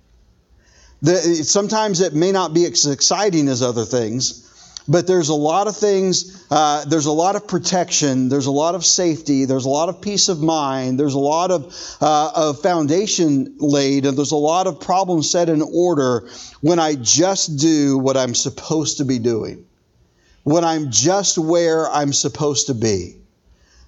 The, 1.02 1.16
sometimes 1.16 2.02
it 2.02 2.14
may 2.14 2.32
not 2.32 2.54
be 2.54 2.66
as 2.66 2.86
exciting 2.86 3.48
as 3.48 3.62
other 3.62 3.86
things, 3.86 4.47
but 4.88 5.08
there's 5.08 5.30
a 5.30 5.36
lot 5.36 5.68
of 5.68 5.76
things, 5.76 6.46
uh, 6.50 6.86
there's 6.86 7.06
a 7.06 7.12
lot 7.12 7.36
of 7.36 7.48
protection, 7.48 8.30
there's 8.30 8.46
a 8.46 8.52
lot 8.52 8.76
of 8.76 8.86
safety, 8.86 9.46
there's 9.46 9.66
a 9.66 9.70
lot 9.70 9.90
of 9.90 10.02
peace 10.02 10.30
of 10.30 10.42
mind, 10.42 11.00
there's 11.00 11.14
a 11.14 11.20
lot 11.20 11.52
of, 11.52 11.76
uh, 12.02 12.32
of 12.36 12.62
foundation 12.62 13.56
laid, 13.60 14.06
and 14.06 14.18
there's 14.18 14.32
a 14.32 14.36
lot 14.36 14.68
of 14.68 14.80
problems 14.80 15.30
set 15.30 15.50
in 15.50 15.62
order 15.62 16.30
when 16.62 16.80
I 16.80 16.96
just 16.96 17.58
do 17.58 17.98
what 17.98 18.16
I'm 18.16 18.34
supposed 18.34 18.98
to 18.98 19.06
be 19.06 19.20
doing, 19.20 19.66
when 20.44 20.64
I'm 20.64 20.90
just 20.90 21.38
where 21.38 21.90
I'm 21.90 22.14
supposed 22.14 22.68
to 22.68 22.74
be. 22.74 23.18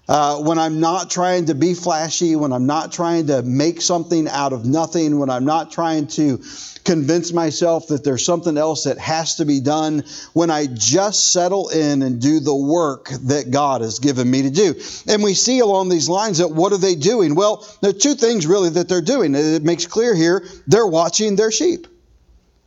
Uh, 0.09 0.41
when 0.41 0.57
I'm 0.57 0.79
not 0.79 1.11
trying 1.11 1.45
to 1.45 1.53
be 1.53 1.75
flashy, 1.75 2.35
when 2.35 2.51
I'm 2.51 2.65
not 2.65 2.91
trying 2.91 3.27
to 3.27 3.43
make 3.43 3.79
something 3.79 4.27
out 4.27 4.53
of 4.53 4.65
nothing, 4.65 5.19
when 5.19 5.29
I'm 5.29 5.45
not 5.45 5.71
trying 5.71 6.07
to 6.07 6.43
convince 6.83 7.31
myself 7.31 7.89
that 7.89 8.03
there's 8.03 8.25
something 8.25 8.57
else 8.57 8.85
that 8.85 8.97
has 8.97 9.35
to 9.35 9.45
be 9.45 9.59
done, 9.59 10.03
when 10.33 10.49
I 10.49 10.65
just 10.65 11.31
settle 11.31 11.69
in 11.69 12.01
and 12.01 12.19
do 12.19 12.39
the 12.39 12.55
work 12.55 13.09
that 13.25 13.51
God 13.51 13.81
has 13.81 13.99
given 13.99 14.31
me 14.31 14.41
to 14.41 14.49
do. 14.49 14.73
And 15.07 15.21
we 15.21 15.35
see 15.35 15.59
along 15.59 15.89
these 15.89 16.09
lines 16.09 16.39
that 16.39 16.47
what 16.47 16.73
are 16.73 16.79
they 16.79 16.95
doing? 16.95 17.35
Well, 17.35 17.63
there 17.81 17.91
are 17.91 17.93
two 17.93 18.15
things 18.15 18.47
really 18.47 18.69
that 18.69 18.89
they're 18.89 19.01
doing. 19.01 19.35
It 19.35 19.63
makes 19.63 19.85
clear 19.85 20.15
here 20.15 20.43
they're 20.65 20.87
watching 20.87 21.35
their 21.35 21.51
sheep. 21.51 21.85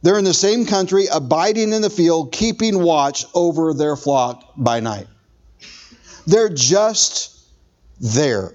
They're 0.02 0.18
in 0.18 0.24
the 0.24 0.32
same 0.32 0.64
country, 0.64 1.06
abiding 1.12 1.72
in 1.72 1.82
the 1.82 1.90
field, 1.90 2.30
keeping 2.30 2.80
watch 2.80 3.24
over 3.34 3.74
their 3.74 3.96
flock 3.96 4.52
by 4.56 4.78
night. 4.78 5.08
They're 6.24 6.48
just 6.48 7.31
there. 8.02 8.52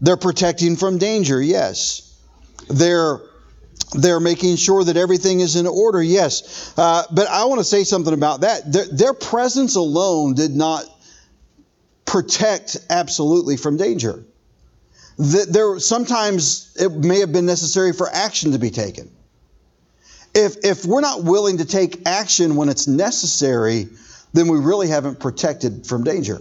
They're 0.00 0.16
protecting 0.16 0.76
from 0.76 0.98
danger, 0.98 1.42
yes. 1.42 2.02
They're 2.68 3.20
they're 3.92 4.20
making 4.20 4.56
sure 4.56 4.82
that 4.82 4.96
everything 4.96 5.40
is 5.40 5.56
in 5.56 5.66
order, 5.66 6.02
yes. 6.02 6.72
Uh, 6.76 7.04
but 7.12 7.28
I 7.28 7.44
want 7.44 7.60
to 7.60 7.64
say 7.64 7.84
something 7.84 8.12
about 8.12 8.40
that. 8.40 8.70
Their, 8.70 8.86
their 8.86 9.14
presence 9.14 9.76
alone 9.76 10.34
did 10.34 10.50
not 10.56 10.84
protect 12.04 12.78
absolutely 12.90 13.56
from 13.56 13.76
danger. 13.76 14.24
The, 15.18 15.46
there 15.48 15.78
sometimes 15.78 16.76
it 16.78 16.90
may 16.90 17.20
have 17.20 17.32
been 17.32 17.46
necessary 17.46 17.92
for 17.92 18.08
action 18.08 18.52
to 18.52 18.58
be 18.58 18.70
taken. 18.70 19.10
If 20.34 20.64
if 20.64 20.84
we're 20.84 21.00
not 21.00 21.24
willing 21.24 21.58
to 21.58 21.64
take 21.64 22.06
action 22.06 22.56
when 22.56 22.68
it's 22.68 22.86
necessary, 22.86 23.88
then 24.32 24.48
we 24.48 24.58
really 24.58 24.88
haven't 24.88 25.20
protected 25.20 25.86
from 25.86 26.04
danger. 26.04 26.40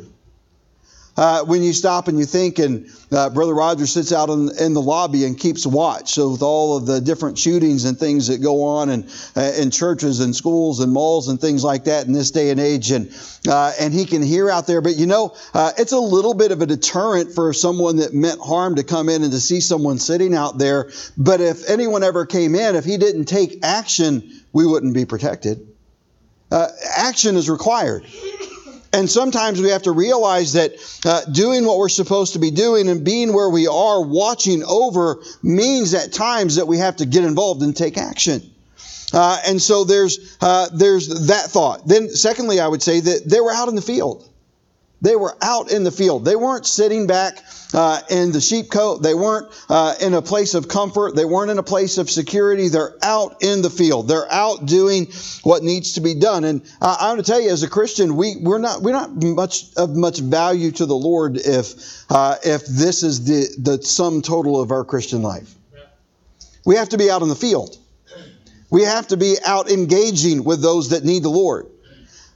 Uh, 1.17 1.45
when 1.45 1.63
you 1.63 1.71
stop 1.71 2.09
and 2.09 2.19
you 2.19 2.25
think, 2.25 2.59
and 2.59 2.89
uh, 3.09 3.29
Brother 3.29 3.53
Roger 3.53 3.87
sits 3.87 4.11
out 4.11 4.29
in, 4.29 4.49
in, 4.59 4.73
the 4.73 4.81
lobby 4.81 5.23
and 5.23 5.39
keeps 5.39 5.65
watch. 5.65 6.13
So 6.13 6.31
with 6.31 6.41
all 6.41 6.75
of 6.75 6.85
the 6.85 6.99
different 6.99 7.37
shootings 7.37 7.85
and 7.85 7.97
things 7.97 8.27
that 8.27 8.41
go 8.41 8.63
on 8.63 8.89
in, 8.89 9.07
uh, 9.35 9.53
in 9.57 9.71
churches 9.71 10.19
and 10.19 10.35
schools 10.35 10.81
and 10.81 10.91
malls 10.91 11.29
and 11.29 11.39
things 11.39 11.63
like 11.63 11.85
that 11.85 12.05
in 12.05 12.11
this 12.11 12.31
day 12.31 12.49
and 12.49 12.59
age, 12.59 12.91
and 12.91 13.09
uh, 13.47 13.71
and 13.79 13.93
he 13.93 14.05
can 14.05 14.21
hear 14.21 14.49
out 14.49 14.67
there. 14.67 14.81
But 14.81 14.97
you 14.97 15.05
know, 15.05 15.35
uh, 15.53 15.71
it's 15.77 15.93
a 15.93 15.99
little 15.99 16.33
bit 16.33 16.51
of 16.51 16.61
a 16.61 16.65
deterrent 16.65 17.33
for 17.33 17.53
someone 17.53 17.97
that 17.97 18.13
meant 18.13 18.41
harm 18.41 18.75
to 18.75 18.83
come 18.83 19.07
in 19.07 19.23
and 19.23 19.31
to 19.31 19.39
see 19.39 19.61
someone 19.61 19.99
sitting 19.99 20.35
out 20.35 20.57
there. 20.57 20.91
But 21.17 21.39
if 21.39 21.69
anyone 21.69 22.03
ever 22.03 22.25
came 22.25 22.55
in, 22.55 22.75
if 22.75 22.83
he 22.83 22.97
didn't 22.97 23.25
take 23.25 23.63
action, 23.63 24.31
we 24.51 24.65
wouldn't 24.65 24.93
be 24.93 25.05
protected. 25.05 25.65
Uh, 26.51 26.67
action 26.97 27.37
is 27.37 27.49
required. 27.49 28.05
And 28.95 29.09
sometimes 29.09 29.61
we 29.61 29.69
have 29.69 29.83
to 29.83 29.91
realize 29.91 30.53
that 30.53 30.71
uh, 31.05 31.25
doing 31.29 31.65
what 31.65 31.77
we're 31.77 31.89
supposed 31.89 32.33
to 32.33 32.39
be 32.39 32.49
doing 32.49 32.87
and 32.87 33.03
being 33.03 33.33
where 33.33 33.49
we 33.49 33.67
are, 33.67 34.01
watching 34.01 34.63
over, 34.63 35.21
means 35.43 35.93
at 35.93 36.13
times 36.13 36.55
that 36.55 36.65
we 36.65 36.77
have 36.77 36.95
to 36.95 37.05
get 37.05 37.25
involved 37.25 37.61
and 37.61 37.75
take 37.75 37.97
action. 37.97 38.41
Uh, 39.13 39.37
and 39.45 39.61
so 39.61 39.83
there's 39.83 40.37
uh, 40.39 40.69
there's 40.73 41.27
that 41.27 41.49
thought. 41.49 41.85
Then, 41.85 42.07
secondly, 42.09 42.61
I 42.61 42.67
would 42.69 42.81
say 42.81 43.01
that 43.01 43.29
they 43.29 43.41
were 43.41 43.51
out 43.51 43.67
in 43.67 43.75
the 43.75 43.81
field. 43.81 44.29
They 45.05 45.15
were 45.15 45.37
out 45.39 45.71
in 45.71 45.83
the 45.83 45.91
field. 45.91 46.25
They 46.25 46.35
weren't 46.35 46.65
sitting 46.65 47.05
back 47.05 47.37
uh, 47.75 48.01
in 48.09 48.31
the 48.31 48.41
sheep 48.41 48.71
cote. 48.71 49.03
They 49.03 49.13
weren't 49.13 49.53
uh, 49.69 49.93
in 50.01 50.15
a 50.15 50.21
place 50.23 50.55
of 50.55 50.67
comfort. 50.67 51.15
They 51.15 51.25
weren't 51.25 51.51
in 51.51 51.59
a 51.59 51.63
place 51.63 51.99
of 51.99 52.09
security. 52.09 52.69
They're 52.69 52.95
out 53.03 53.43
in 53.43 53.61
the 53.61 53.69
field. 53.69 54.07
They're 54.07 54.31
out 54.31 54.65
doing 54.65 55.11
what 55.43 55.61
needs 55.61 55.93
to 55.93 56.01
be 56.01 56.15
done. 56.15 56.43
And 56.43 56.63
uh, 56.81 56.97
I'm 56.99 57.17
going 57.17 57.23
to 57.23 57.31
tell 57.31 57.39
you, 57.39 57.51
as 57.51 57.61
a 57.61 57.69
Christian, 57.69 58.15
we 58.15 58.37
we're 58.41 58.57
not 58.57 58.81
we're 58.81 58.93
not 58.93 59.11
much 59.21 59.65
of 59.77 59.95
much 59.95 60.21
value 60.21 60.71
to 60.71 60.87
the 60.87 60.95
Lord 60.95 61.37
if 61.37 62.03
uh, 62.09 62.37
if 62.43 62.65
this 62.65 63.03
is 63.03 63.25
the 63.25 63.47
the 63.59 63.83
sum 63.83 64.23
total 64.23 64.59
of 64.59 64.71
our 64.71 64.83
Christian 64.83 65.21
life. 65.21 65.53
We 66.65 66.77
have 66.77 66.89
to 66.89 66.97
be 66.97 67.11
out 67.11 67.21
in 67.21 67.29
the 67.29 67.35
field. 67.35 67.77
We 68.71 68.81
have 68.81 69.09
to 69.09 69.17
be 69.17 69.35
out 69.45 69.69
engaging 69.69 70.43
with 70.43 70.63
those 70.63 70.89
that 70.89 71.03
need 71.03 71.21
the 71.21 71.29
Lord. 71.29 71.67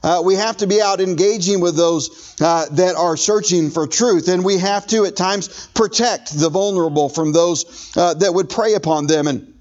Uh, 0.02 0.22
we 0.24 0.34
have 0.34 0.56
to 0.56 0.66
be 0.66 0.80
out 0.80 1.00
engaging 1.00 1.60
with 1.60 1.76
those 1.76 2.34
uh, 2.40 2.66
that 2.72 2.96
are 2.96 3.16
searching 3.16 3.70
for 3.70 3.86
truth, 3.86 4.28
and 4.28 4.44
we 4.44 4.56
have 4.58 4.86
to 4.86 5.04
at 5.04 5.14
times 5.14 5.68
protect 5.74 6.38
the 6.38 6.48
vulnerable 6.48 7.08
from 7.08 7.32
those 7.32 7.92
uh, 7.96 8.14
that 8.14 8.32
would 8.32 8.48
prey 8.48 8.74
upon 8.74 9.06
them. 9.06 9.26
And 9.26 9.52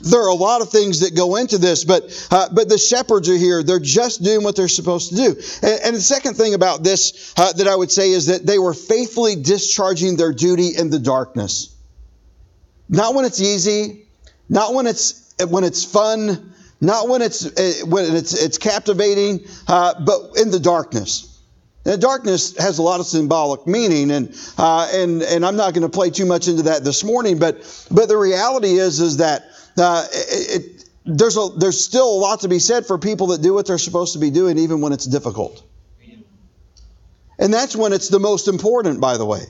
there 0.00 0.20
are 0.20 0.28
a 0.28 0.34
lot 0.34 0.60
of 0.60 0.70
things 0.70 1.00
that 1.00 1.16
go 1.16 1.36
into 1.36 1.56
this, 1.56 1.84
but 1.84 2.28
uh, 2.30 2.48
but 2.52 2.68
the 2.68 2.76
shepherds 2.76 3.30
are 3.30 3.36
here. 3.36 3.62
They're 3.62 3.80
just 3.80 4.22
doing 4.22 4.44
what 4.44 4.54
they're 4.54 4.68
supposed 4.68 5.10
to 5.10 5.16
do. 5.16 5.28
And, 5.62 5.80
and 5.84 5.96
the 5.96 6.00
second 6.02 6.34
thing 6.34 6.52
about 6.52 6.84
this 6.84 7.32
uh, 7.38 7.52
that 7.54 7.66
I 7.66 7.74
would 7.74 7.90
say 7.90 8.10
is 8.10 8.26
that 8.26 8.44
they 8.44 8.58
were 8.58 8.74
faithfully 8.74 9.36
discharging 9.36 10.16
their 10.16 10.34
duty 10.34 10.76
in 10.76 10.90
the 10.90 10.98
darkness. 10.98 11.74
Not 12.90 13.14
when 13.14 13.24
it's 13.24 13.40
easy, 13.40 14.06
not 14.50 14.74
when 14.74 14.86
it's 14.86 15.34
when 15.48 15.64
it's 15.64 15.84
fun 15.84 16.52
not 16.80 17.08
when 17.08 17.22
it's 17.22 17.46
eh, 17.58 17.82
when 17.84 18.14
it's 18.16 18.34
it's 18.34 18.58
captivating, 18.58 19.46
uh, 19.68 19.94
but 20.04 20.36
in 20.40 20.50
the 20.50 20.60
darkness. 20.60 21.32
And 21.84 22.02
darkness 22.02 22.56
has 22.58 22.78
a 22.78 22.82
lot 22.82 22.98
of 22.98 23.06
symbolic 23.06 23.66
meaning, 23.66 24.10
and 24.10 24.36
uh, 24.58 24.90
and 24.92 25.22
and 25.22 25.46
I'm 25.46 25.56
not 25.56 25.72
going 25.72 25.82
to 25.82 25.88
play 25.88 26.10
too 26.10 26.26
much 26.26 26.48
into 26.48 26.64
that 26.64 26.84
this 26.84 27.04
morning. 27.04 27.38
But 27.38 27.86
but 27.90 28.08
the 28.08 28.16
reality 28.16 28.74
is 28.78 29.00
is 29.00 29.18
that 29.18 29.44
uh, 29.78 30.04
it, 30.12 30.62
it, 30.62 30.84
there's 31.04 31.36
a 31.36 31.48
there's 31.56 31.82
still 31.82 32.12
a 32.12 32.18
lot 32.18 32.40
to 32.40 32.48
be 32.48 32.58
said 32.58 32.86
for 32.86 32.98
people 32.98 33.28
that 33.28 33.40
do 33.40 33.54
what 33.54 33.66
they're 33.66 33.78
supposed 33.78 34.14
to 34.14 34.18
be 34.18 34.30
doing, 34.30 34.58
even 34.58 34.80
when 34.80 34.92
it's 34.92 35.06
difficult. 35.06 35.62
And 37.38 37.52
that's 37.52 37.76
when 37.76 37.92
it's 37.92 38.08
the 38.08 38.18
most 38.18 38.48
important, 38.48 39.00
by 39.00 39.18
the 39.18 39.24
way. 39.26 39.42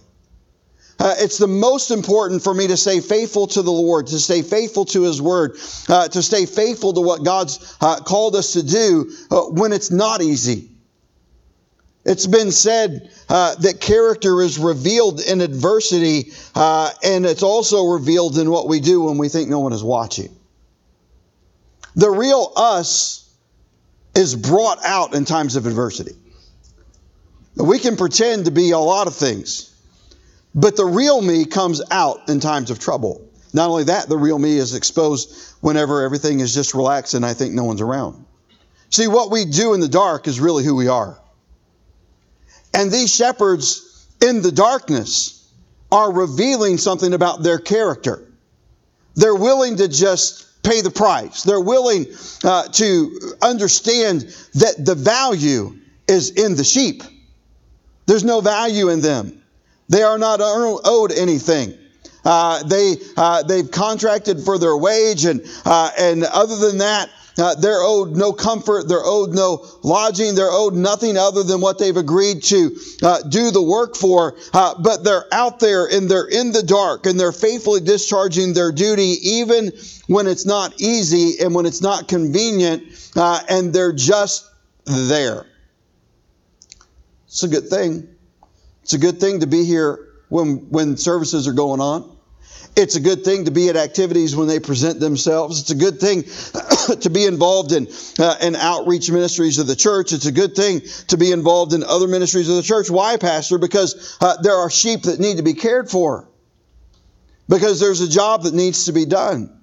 Uh, 0.98 1.14
it's 1.18 1.38
the 1.38 1.46
most 1.46 1.90
important 1.90 2.42
for 2.42 2.54
me 2.54 2.66
to 2.66 2.76
stay 2.76 3.00
faithful 3.00 3.46
to 3.46 3.62
the 3.62 3.72
Lord, 3.72 4.06
to 4.08 4.18
stay 4.18 4.42
faithful 4.42 4.86
to 4.86 5.02
His 5.02 5.20
Word, 5.20 5.58
uh, 5.88 6.08
to 6.08 6.22
stay 6.22 6.46
faithful 6.46 6.94
to 6.94 7.00
what 7.00 7.22
God's 7.22 7.76
uh, 7.80 8.00
called 8.00 8.34
us 8.34 8.54
to 8.54 8.62
do 8.62 9.12
uh, 9.30 9.42
when 9.42 9.72
it's 9.72 9.90
not 9.90 10.22
easy. 10.22 10.70
It's 12.06 12.26
been 12.26 12.52
said 12.52 13.10
uh, 13.28 13.56
that 13.56 13.80
character 13.80 14.40
is 14.40 14.58
revealed 14.58 15.20
in 15.20 15.40
adversity, 15.40 16.32
uh, 16.54 16.92
and 17.02 17.26
it's 17.26 17.42
also 17.42 17.86
revealed 17.86 18.38
in 18.38 18.48
what 18.48 18.68
we 18.68 18.80
do 18.80 19.02
when 19.02 19.18
we 19.18 19.28
think 19.28 19.50
no 19.50 19.58
one 19.58 19.72
is 19.72 19.82
watching. 19.82 20.34
The 21.96 22.08
real 22.08 22.52
us 22.54 23.28
is 24.14 24.36
brought 24.36 24.84
out 24.84 25.14
in 25.14 25.24
times 25.24 25.56
of 25.56 25.66
adversity. 25.66 26.12
We 27.56 27.80
can 27.80 27.96
pretend 27.96 28.44
to 28.44 28.50
be 28.50 28.70
a 28.70 28.78
lot 28.78 29.08
of 29.08 29.16
things. 29.16 29.75
But 30.56 30.74
the 30.74 30.86
real 30.86 31.20
me 31.20 31.44
comes 31.44 31.82
out 31.90 32.30
in 32.30 32.40
times 32.40 32.70
of 32.70 32.78
trouble. 32.78 33.28
Not 33.52 33.68
only 33.68 33.84
that, 33.84 34.08
the 34.08 34.16
real 34.16 34.38
me 34.38 34.56
is 34.56 34.74
exposed 34.74 35.54
whenever 35.60 36.02
everything 36.02 36.40
is 36.40 36.54
just 36.54 36.74
relaxed 36.74 37.12
and 37.12 37.24
I 37.24 37.34
think 37.34 37.52
no 37.52 37.64
one's 37.64 37.82
around. 37.82 38.24
See, 38.88 39.06
what 39.06 39.30
we 39.30 39.44
do 39.44 39.74
in 39.74 39.80
the 39.80 39.88
dark 39.88 40.26
is 40.26 40.40
really 40.40 40.64
who 40.64 40.74
we 40.74 40.88
are. 40.88 41.18
And 42.72 42.90
these 42.90 43.14
shepherds 43.14 44.06
in 44.22 44.40
the 44.40 44.52
darkness 44.52 45.46
are 45.92 46.12
revealing 46.12 46.78
something 46.78 47.12
about 47.12 47.42
their 47.42 47.58
character. 47.58 48.26
They're 49.14 49.34
willing 49.34 49.76
to 49.76 49.88
just 49.88 50.62
pay 50.62 50.80
the 50.80 50.90
price. 50.90 51.42
They're 51.42 51.60
willing 51.60 52.06
uh, 52.44 52.68
to 52.68 53.34
understand 53.42 54.22
that 54.54 54.74
the 54.78 54.94
value 54.94 55.78
is 56.08 56.30
in 56.30 56.56
the 56.56 56.64
sheep. 56.64 57.02
There's 58.06 58.24
no 58.24 58.40
value 58.40 58.88
in 58.88 59.00
them. 59.00 59.42
They 59.88 60.02
are 60.02 60.18
not 60.18 60.40
owed 60.42 61.12
anything. 61.12 61.74
Uh, 62.24 62.62
they 62.64 62.96
uh, 63.16 63.44
they've 63.44 63.70
contracted 63.70 64.40
for 64.40 64.58
their 64.58 64.76
wage, 64.76 65.24
and 65.24 65.40
uh, 65.64 65.90
and 65.96 66.24
other 66.24 66.56
than 66.56 66.78
that, 66.78 67.08
uh, 67.38 67.54
they're 67.54 67.82
owed 67.82 68.16
no 68.16 68.32
comfort. 68.32 68.88
They're 68.88 69.04
owed 69.04 69.32
no 69.32 69.64
lodging. 69.84 70.34
They're 70.34 70.50
owed 70.50 70.74
nothing 70.74 71.16
other 71.16 71.44
than 71.44 71.60
what 71.60 71.78
they've 71.78 71.96
agreed 71.96 72.42
to 72.44 72.76
uh, 73.04 73.22
do 73.22 73.52
the 73.52 73.62
work 73.62 73.94
for. 73.94 74.36
Uh, 74.52 74.74
but 74.82 75.04
they're 75.04 75.32
out 75.32 75.60
there 75.60 75.86
and 75.86 76.10
they're 76.10 76.26
in 76.26 76.50
the 76.50 76.64
dark, 76.64 77.06
and 77.06 77.18
they're 77.18 77.30
faithfully 77.30 77.80
discharging 77.80 78.54
their 78.54 78.72
duty, 78.72 79.18
even 79.22 79.70
when 80.08 80.26
it's 80.26 80.46
not 80.46 80.80
easy 80.80 81.38
and 81.40 81.54
when 81.54 81.64
it's 81.64 81.80
not 81.80 82.08
convenient, 82.08 82.82
and 83.14 83.72
they're 83.72 83.92
just 83.92 84.50
there. 84.84 85.46
It's 87.28 87.44
a 87.44 87.48
good 87.48 87.68
thing. 87.68 88.15
It's 88.86 88.92
a 88.92 88.98
good 88.98 89.18
thing 89.18 89.40
to 89.40 89.48
be 89.48 89.64
here 89.64 89.98
when, 90.28 90.70
when 90.70 90.96
services 90.96 91.48
are 91.48 91.52
going 91.52 91.80
on. 91.80 92.16
It's 92.76 92.94
a 92.94 93.00
good 93.00 93.24
thing 93.24 93.46
to 93.46 93.50
be 93.50 93.68
at 93.68 93.74
activities 93.74 94.36
when 94.36 94.46
they 94.46 94.60
present 94.60 95.00
themselves. 95.00 95.60
It's 95.60 95.70
a 95.70 95.74
good 95.74 95.98
thing 95.98 96.22
to 97.00 97.10
be 97.10 97.24
involved 97.24 97.72
in, 97.72 97.88
uh, 98.20 98.36
in 98.40 98.54
outreach 98.54 99.10
ministries 99.10 99.58
of 99.58 99.66
the 99.66 99.74
church. 99.74 100.12
It's 100.12 100.26
a 100.26 100.30
good 100.30 100.54
thing 100.54 100.82
to 101.08 101.16
be 101.16 101.32
involved 101.32 101.72
in 101.72 101.82
other 101.82 102.06
ministries 102.06 102.48
of 102.48 102.54
the 102.54 102.62
church. 102.62 102.88
Why, 102.88 103.16
Pastor? 103.16 103.58
Because 103.58 104.16
uh, 104.20 104.36
there 104.40 104.54
are 104.54 104.70
sheep 104.70 105.02
that 105.02 105.18
need 105.18 105.38
to 105.38 105.42
be 105.42 105.54
cared 105.54 105.90
for. 105.90 106.28
Because 107.48 107.80
there's 107.80 108.02
a 108.02 108.08
job 108.08 108.44
that 108.44 108.54
needs 108.54 108.84
to 108.84 108.92
be 108.92 109.04
done. 109.04 109.55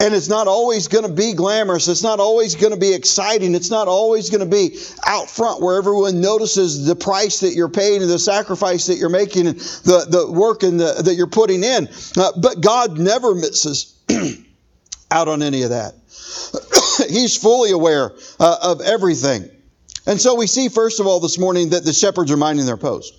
And 0.00 0.14
it's 0.14 0.30
not 0.30 0.48
always 0.48 0.88
going 0.88 1.04
to 1.04 1.12
be 1.12 1.34
glamorous. 1.34 1.86
It's 1.86 2.02
not 2.02 2.20
always 2.20 2.54
going 2.54 2.72
to 2.72 2.78
be 2.78 2.94
exciting. 2.94 3.54
It's 3.54 3.70
not 3.70 3.86
always 3.86 4.30
going 4.30 4.40
to 4.40 4.46
be 4.46 4.78
out 5.06 5.28
front 5.28 5.60
where 5.60 5.76
everyone 5.76 6.22
notices 6.22 6.86
the 6.86 6.96
price 6.96 7.40
that 7.40 7.52
you're 7.52 7.68
paying 7.68 8.00
and 8.00 8.10
the 8.10 8.18
sacrifice 8.18 8.86
that 8.86 8.96
you're 8.96 9.10
making 9.10 9.46
and 9.46 9.58
the, 9.58 10.06
the 10.08 10.32
work 10.32 10.62
and 10.62 10.80
the, 10.80 11.02
that 11.04 11.16
you're 11.16 11.26
putting 11.26 11.62
in. 11.62 11.86
Uh, 12.16 12.32
but 12.40 12.62
God 12.62 12.98
never 12.98 13.34
misses 13.34 13.94
out 15.10 15.28
on 15.28 15.42
any 15.42 15.64
of 15.64 15.70
that. 15.70 15.94
He's 17.10 17.36
fully 17.36 17.72
aware 17.72 18.12
uh, 18.40 18.56
of 18.62 18.80
everything. 18.80 19.50
And 20.06 20.18
so 20.18 20.34
we 20.34 20.46
see, 20.46 20.70
first 20.70 21.00
of 21.00 21.06
all, 21.06 21.20
this 21.20 21.38
morning 21.38 21.70
that 21.70 21.84
the 21.84 21.92
shepherds 21.92 22.32
are 22.32 22.38
minding 22.38 22.64
their 22.64 22.78
post. 22.78 23.18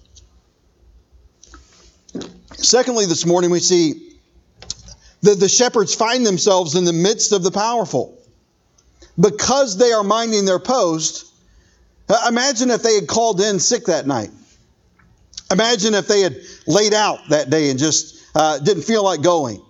Secondly, 2.53 3.05
this 3.05 3.25
morning 3.25 3.51
we 3.51 3.59
see 3.59 4.10
the, 5.21 5.35
the 5.35 5.49
shepherds 5.49 5.93
find 5.93 6.25
themselves 6.25 6.75
in 6.75 6.85
the 6.85 6.93
midst 6.93 7.31
of 7.31 7.43
the 7.43 7.51
powerful. 7.51 8.17
Because 9.19 9.77
they 9.77 9.91
are 9.91 10.03
minding 10.03 10.45
their 10.45 10.59
post, 10.59 11.31
uh, 12.09 12.25
imagine 12.27 12.71
if 12.71 12.81
they 12.81 12.95
had 12.95 13.07
called 13.07 13.41
in 13.41 13.59
sick 13.59 13.85
that 13.85 14.07
night. 14.07 14.31
Imagine 15.51 15.93
if 15.93 16.07
they 16.07 16.21
had 16.21 16.37
laid 16.65 16.93
out 16.93 17.19
that 17.29 17.49
day 17.49 17.69
and 17.69 17.77
just 17.77 18.25
uh, 18.35 18.57
didn't 18.59 18.83
feel 18.83 19.03
like 19.03 19.21
going. 19.21 19.61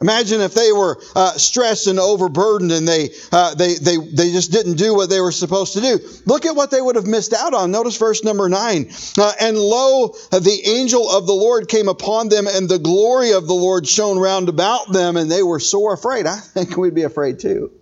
Imagine 0.00 0.40
if 0.40 0.54
they 0.54 0.70
were 0.70 1.00
uh, 1.16 1.32
stressed 1.32 1.88
and 1.88 1.98
overburdened 1.98 2.70
and 2.70 2.86
they, 2.86 3.10
uh, 3.32 3.54
they, 3.56 3.74
they, 3.74 3.96
they 3.96 4.30
just 4.30 4.52
didn't 4.52 4.76
do 4.76 4.94
what 4.94 5.10
they 5.10 5.20
were 5.20 5.32
supposed 5.32 5.72
to 5.72 5.80
do. 5.80 5.98
Look 6.24 6.46
at 6.46 6.54
what 6.54 6.70
they 6.70 6.80
would 6.80 6.94
have 6.94 7.06
missed 7.06 7.32
out 7.32 7.52
on. 7.52 7.72
Notice 7.72 7.96
verse 7.96 8.22
number 8.22 8.48
nine. 8.48 8.92
Uh, 9.18 9.32
and 9.40 9.58
lo, 9.58 10.14
the 10.30 10.60
angel 10.66 11.10
of 11.10 11.26
the 11.26 11.32
Lord 11.32 11.68
came 11.68 11.88
upon 11.88 12.28
them, 12.28 12.46
and 12.46 12.68
the 12.68 12.78
glory 12.78 13.32
of 13.32 13.48
the 13.48 13.54
Lord 13.54 13.88
shone 13.88 14.20
round 14.20 14.48
about 14.48 14.92
them, 14.92 15.16
and 15.16 15.28
they 15.28 15.42
were 15.42 15.58
sore 15.58 15.94
afraid. 15.94 16.26
I 16.26 16.36
think 16.36 16.76
we'd 16.76 16.94
be 16.94 17.02
afraid 17.02 17.40
too. 17.40 17.72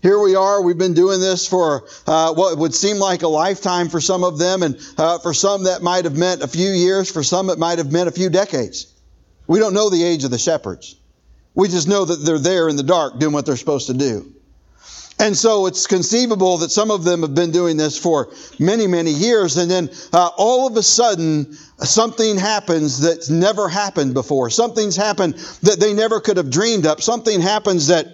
Here 0.00 0.20
we 0.20 0.36
are. 0.36 0.62
We've 0.62 0.78
been 0.78 0.94
doing 0.94 1.18
this 1.18 1.48
for 1.48 1.88
uh, 2.06 2.32
what 2.34 2.56
would 2.58 2.76
seem 2.76 2.98
like 2.98 3.22
a 3.22 3.28
lifetime 3.28 3.88
for 3.88 4.00
some 4.00 4.22
of 4.22 4.38
them, 4.38 4.62
and 4.62 4.78
uh, 4.96 5.18
for 5.18 5.34
some 5.34 5.64
that 5.64 5.82
might 5.82 6.04
have 6.04 6.16
meant 6.16 6.42
a 6.42 6.48
few 6.48 6.70
years. 6.70 7.10
For 7.10 7.24
some, 7.24 7.50
it 7.50 7.58
might 7.58 7.78
have 7.78 7.90
meant 7.90 8.08
a 8.08 8.12
few 8.12 8.30
decades. 8.30 8.94
We 9.48 9.58
don't 9.58 9.74
know 9.74 9.90
the 9.90 10.04
age 10.04 10.22
of 10.22 10.30
the 10.30 10.38
shepherds. 10.38 10.94
We 11.58 11.66
just 11.66 11.88
know 11.88 12.04
that 12.04 12.24
they're 12.24 12.38
there 12.38 12.68
in 12.68 12.76
the 12.76 12.84
dark 12.84 13.18
doing 13.18 13.32
what 13.32 13.44
they're 13.44 13.56
supposed 13.56 13.88
to 13.88 13.94
do. 13.94 14.32
And 15.18 15.36
so 15.36 15.66
it's 15.66 15.88
conceivable 15.88 16.58
that 16.58 16.70
some 16.70 16.92
of 16.92 17.02
them 17.02 17.22
have 17.22 17.34
been 17.34 17.50
doing 17.50 17.76
this 17.76 17.98
for 17.98 18.32
many, 18.60 18.86
many 18.86 19.10
years. 19.10 19.56
And 19.56 19.68
then 19.68 19.90
uh, 20.12 20.30
all 20.36 20.68
of 20.68 20.76
a 20.76 20.84
sudden, 20.84 21.54
something 21.78 22.36
happens 22.36 23.00
that's 23.00 23.28
never 23.28 23.68
happened 23.68 24.14
before. 24.14 24.50
Something's 24.50 24.94
happened 24.94 25.34
that 25.64 25.80
they 25.80 25.94
never 25.94 26.20
could 26.20 26.36
have 26.36 26.48
dreamed 26.48 26.86
up. 26.86 27.02
Something 27.02 27.40
happens 27.40 27.88
that 27.88 28.06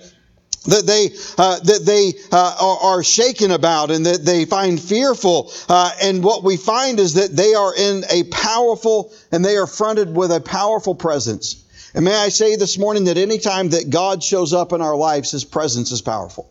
that 0.65 0.87
they 0.87 1.11
uh, 1.37 1.59
that 1.59 1.85
they 1.85 2.15
uh, 2.33 2.57
are, 2.59 2.97
are, 2.97 3.03
shaken 3.03 3.51
about 3.51 3.91
and 3.91 4.07
that 4.07 4.25
they 4.25 4.47
find 4.47 4.81
fearful. 4.81 5.53
Uh, 5.69 5.91
and 6.01 6.25
what 6.25 6.43
we 6.43 6.57
find 6.57 6.99
is 6.99 7.13
that 7.15 7.37
they 7.37 7.53
are 7.53 7.77
in 7.77 8.05
a 8.09 8.23
powerful 8.31 9.13
and 9.31 9.45
they 9.45 9.59
are 9.59 9.67
fronted 9.67 10.17
with 10.17 10.33
a 10.33 10.41
powerful 10.41 10.95
presence. 10.95 11.64
And 11.95 12.05
may 12.05 12.15
I 12.15 12.29
say 12.29 12.57
this 12.57 12.77
morning 12.77 13.05
that 13.05 13.17
any 13.17 13.39
time 13.39 13.71
that 13.71 13.89
God 13.89 14.23
shows 14.23 14.53
up 14.53 14.73
in 14.73 14.81
our 14.81 14.97
lives, 14.97 15.31
His 15.31 15.45
presence 15.45 15.93
is 15.93 16.03
powerful. 16.03 16.51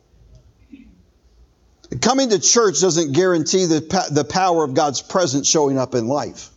Coming 2.02 2.30
to 2.30 2.40
church 2.40 2.80
doesn't 2.80 3.12
guarantee 3.12 3.66
the, 3.66 4.08
the 4.10 4.24
power 4.24 4.64
of 4.64 4.74
God's 4.74 5.02
presence 5.02 5.48
showing 5.48 5.78
up 5.78 5.96
in 5.96 6.08
life. 6.08 6.50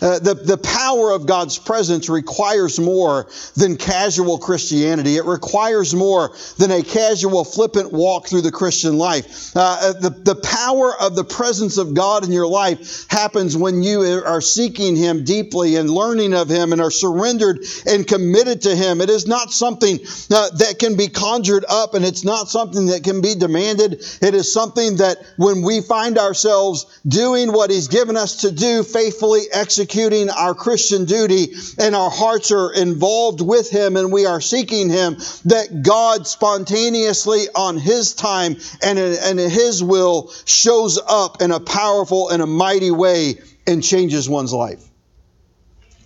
Uh, 0.00 0.18
the, 0.18 0.34
the 0.34 0.58
power 0.58 1.10
of 1.12 1.26
God's 1.26 1.58
presence 1.58 2.08
requires 2.08 2.78
more 2.78 3.28
than 3.54 3.76
casual 3.76 4.38
Christianity. 4.38 5.16
It 5.16 5.24
requires 5.24 5.94
more 5.94 6.34
than 6.58 6.70
a 6.70 6.82
casual, 6.82 7.44
flippant 7.44 7.92
walk 7.92 8.28
through 8.28 8.42
the 8.42 8.52
Christian 8.52 8.98
life. 8.98 9.56
Uh, 9.56 9.60
uh, 9.80 9.92
the, 9.94 10.10
the 10.10 10.34
power 10.34 10.94
of 11.00 11.16
the 11.16 11.24
presence 11.24 11.78
of 11.78 11.94
God 11.94 12.24
in 12.24 12.32
your 12.32 12.46
life 12.46 13.08
happens 13.08 13.56
when 13.56 13.82
you 13.82 14.02
are 14.02 14.42
seeking 14.42 14.96
Him 14.96 15.24
deeply 15.24 15.76
and 15.76 15.88
learning 15.88 16.34
of 16.34 16.50
Him 16.50 16.72
and 16.72 16.82
are 16.82 16.90
surrendered 16.90 17.64
and 17.86 18.06
committed 18.06 18.62
to 18.62 18.76
Him. 18.76 19.00
It 19.00 19.08
is 19.08 19.26
not 19.26 19.50
something 19.50 19.98
uh, 20.30 20.50
that 20.50 20.76
can 20.78 20.96
be 20.96 21.08
conjured 21.08 21.64
up 21.68 21.94
and 21.94 22.04
it's 22.04 22.24
not 22.24 22.48
something 22.48 22.86
that 22.86 23.02
can 23.02 23.22
be 23.22 23.34
demanded. 23.34 24.04
It 24.20 24.34
is 24.34 24.52
something 24.52 24.96
that 24.96 25.18
when 25.36 25.62
we 25.62 25.80
find 25.80 26.18
ourselves 26.18 27.00
doing 27.08 27.50
what 27.50 27.70
He's 27.70 27.88
given 27.88 28.16
us 28.16 28.42
to 28.42 28.52
do, 28.52 28.82
faithfully 28.82 29.44
executing 29.50 29.85
executing 29.86 30.30
our 30.30 30.54
Christian 30.54 31.04
duty 31.04 31.54
and 31.78 31.94
our 31.94 32.10
hearts 32.10 32.50
are 32.50 32.72
involved 32.72 33.40
with 33.40 33.70
Him 33.70 33.96
and 33.96 34.10
we 34.10 34.26
are 34.26 34.40
seeking 34.40 34.90
Him, 34.90 35.16
that 35.44 35.82
God 35.82 36.26
spontaneously 36.26 37.44
on 37.54 37.78
His 37.78 38.14
time 38.14 38.56
and 38.82 38.98
in, 38.98 39.38
His 39.38 39.82
will 39.84 40.32
shows 40.44 40.98
up 41.06 41.40
in 41.40 41.52
a 41.52 41.60
powerful 41.60 42.30
and 42.30 42.42
a 42.42 42.46
mighty 42.46 42.90
way 42.90 43.38
and 43.66 43.82
changes 43.82 44.28
one's 44.28 44.52
life. 44.52 44.82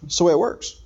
That's 0.02 0.18
the 0.18 0.24
way 0.24 0.32
it 0.32 0.38
works. 0.38 0.79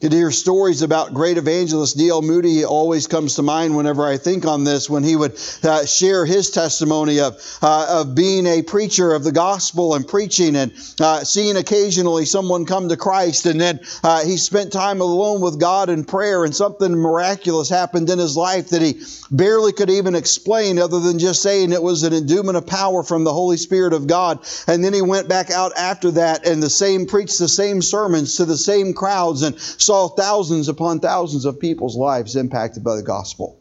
Could 0.00 0.12
hear 0.12 0.30
stories 0.30 0.82
about 0.82 1.12
great 1.12 1.38
evangelist 1.38 1.98
D.L. 1.98 2.22
Moody 2.22 2.64
always 2.64 3.08
comes 3.08 3.34
to 3.34 3.42
mind 3.42 3.76
whenever 3.76 4.06
I 4.06 4.16
think 4.16 4.46
on 4.46 4.62
this, 4.62 4.88
when 4.88 5.02
he 5.02 5.16
would 5.16 5.36
uh, 5.64 5.86
share 5.86 6.24
his 6.24 6.52
testimony 6.52 7.18
of, 7.18 7.34
uh, 7.60 8.02
of 8.02 8.14
being 8.14 8.46
a 8.46 8.62
preacher 8.62 9.12
of 9.12 9.24
the 9.24 9.32
gospel 9.32 9.96
and 9.96 10.06
preaching 10.06 10.54
and 10.54 10.70
uh, 11.00 11.24
seeing 11.24 11.56
occasionally 11.56 12.26
someone 12.26 12.64
come 12.64 12.88
to 12.90 12.96
Christ. 12.96 13.46
And 13.46 13.60
then 13.60 13.80
uh, 14.04 14.24
he 14.24 14.36
spent 14.36 14.72
time 14.72 15.00
alone 15.00 15.40
with 15.40 15.58
God 15.58 15.90
in 15.90 16.04
prayer, 16.04 16.44
and 16.44 16.54
something 16.54 16.92
miraculous 16.92 17.68
happened 17.68 18.08
in 18.08 18.20
his 18.20 18.36
life 18.36 18.68
that 18.68 18.82
he 18.82 19.02
barely 19.32 19.72
could 19.72 19.90
even 19.90 20.14
explain, 20.14 20.78
other 20.78 21.00
than 21.00 21.18
just 21.18 21.42
saying 21.42 21.72
it 21.72 21.82
was 21.82 22.04
an 22.04 22.12
endowment 22.12 22.56
of 22.56 22.68
power 22.68 23.02
from 23.02 23.24
the 23.24 23.32
Holy 23.32 23.56
Spirit 23.56 23.92
of 23.92 24.06
God. 24.06 24.46
And 24.68 24.84
then 24.84 24.94
he 24.94 25.02
went 25.02 25.28
back 25.28 25.50
out 25.50 25.72
after 25.76 26.12
that 26.12 26.46
and 26.46 26.62
the 26.62 26.70
same 26.70 27.06
preached 27.06 27.40
the 27.40 27.48
same 27.48 27.82
sermons 27.82 28.36
to 28.36 28.44
the 28.44 28.56
same 28.56 28.94
crowds 28.94 29.42
and 29.42 29.58
saw 29.88 30.06
thousands 30.06 30.68
upon 30.68 31.00
thousands 31.00 31.46
of 31.46 31.58
people's 31.58 31.96
lives 31.96 32.36
impacted 32.36 32.84
by 32.84 32.94
the 32.94 33.02
gospel. 33.02 33.58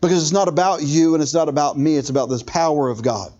Because 0.00 0.22
it's 0.22 0.30
not 0.30 0.46
about 0.46 0.80
you 0.80 1.14
and 1.14 1.22
it's 1.24 1.34
not 1.34 1.48
about 1.48 1.76
me, 1.76 1.96
it's 1.96 2.08
about 2.08 2.28
this 2.28 2.44
power 2.44 2.88
of 2.88 3.02
God. 3.02 3.32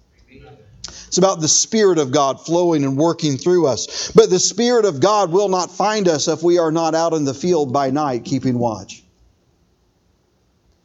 It's 1.06 1.18
about 1.18 1.40
the 1.40 1.46
Spirit 1.46 1.98
of 1.98 2.10
God 2.10 2.44
flowing 2.44 2.82
and 2.82 2.96
working 2.96 3.36
through 3.36 3.68
us. 3.68 4.10
But 4.10 4.28
the 4.28 4.40
Spirit 4.40 4.86
of 4.86 4.98
God 4.98 5.30
will 5.30 5.48
not 5.48 5.70
find 5.70 6.08
us 6.08 6.26
if 6.26 6.42
we 6.42 6.58
are 6.58 6.72
not 6.72 6.96
out 6.96 7.12
in 7.12 7.24
the 7.24 7.32
field 7.32 7.72
by 7.72 7.90
night 7.90 8.24
keeping 8.24 8.58
watch. 8.58 9.04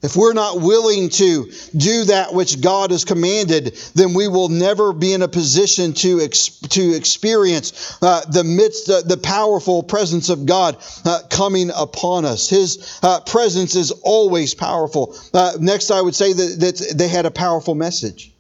If 0.06 0.16
we're 0.16 0.34
not 0.34 0.62
willing 0.62 1.10
to 1.10 1.52
do 1.76 2.04
that 2.06 2.32
which 2.32 2.62
God 2.62 2.92
has 2.92 3.06
commanded, 3.06 3.76
then 3.96 4.14
we 4.14 4.28
will 4.28 4.50
never 4.50 4.94
be 4.94 5.14
in 5.14 5.24
a 5.24 5.28
position 5.28 5.94
to, 5.94 6.22
ex- 6.22 6.60
to 6.60 6.96
experience 6.96 7.98
uh, 8.04 8.22
the 8.30 8.44
midst, 8.44 8.88
uh, 8.88 9.02
the 9.02 9.18
powerful 9.18 9.82
presence 9.82 10.30
of 10.30 10.46
God 10.46 10.78
uh, 11.06 11.22
coming 11.32 11.72
upon 11.76 12.24
us. 12.24 12.48
His 12.48 13.00
uh, 13.02 13.22
presence 13.22 13.76
is 13.76 13.90
always 14.04 14.54
powerful. 14.54 15.18
Uh, 15.34 15.54
next, 15.60 15.90
I 15.90 16.02
would 16.02 16.16
say 16.16 16.34
that, 16.34 16.60
that 16.60 16.94
they 16.96 17.08
had 17.08 17.26
a 17.26 17.32
powerful 17.32 17.74
message. 17.74 18.32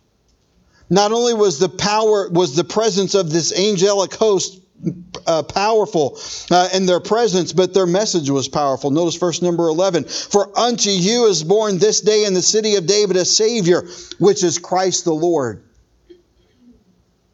Not 0.87 1.11
only 1.13 1.33
was 1.33 1.57
the 1.57 1.69
power, 1.69 2.29
was 2.29 2.55
the 2.55 2.63
presence 2.63 3.15
of 3.15 3.31
this 3.31 3.51
angelic 3.57 4.13
host 4.13 4.61
uh, 5.25 5.43
powerful 5.43 6.19
uh, 6.51 6.69
in 6.73 6.85
their 6.85 6.99
presence, 6.99 7.53
but 7.53 7.73
their 7.73 7.85
message 7.85 8.29
was 8.29 8.47
powerful. 8.47 8.91
Notice 8.91 9.15
verse 9.15 9.41
number 9.41 9.67
11. 9.67 10.05
For 10.05 10.57
unto 10.57 10.89
you 10.89 11.27
is 11.27 11.43
born 11.43 11.77
this 11.77 12.01
day 12.01 12.25
in 12.25 12.33
the 12.33 12.41
city 12.41 12.75
of 12.75 12.85
David 12.85 13.15
a 13.15 13.25
Savior, 13.25 13.87
which 14.19 14.43
is 14.43 14.59
Christ 14.59 15.05
the 15.05 15.13
Lord. 15.13 15.63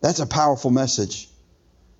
That's 0.02 0.20
a 0.20 0.28
powerful 0.28 0.72
message 0.72 1.31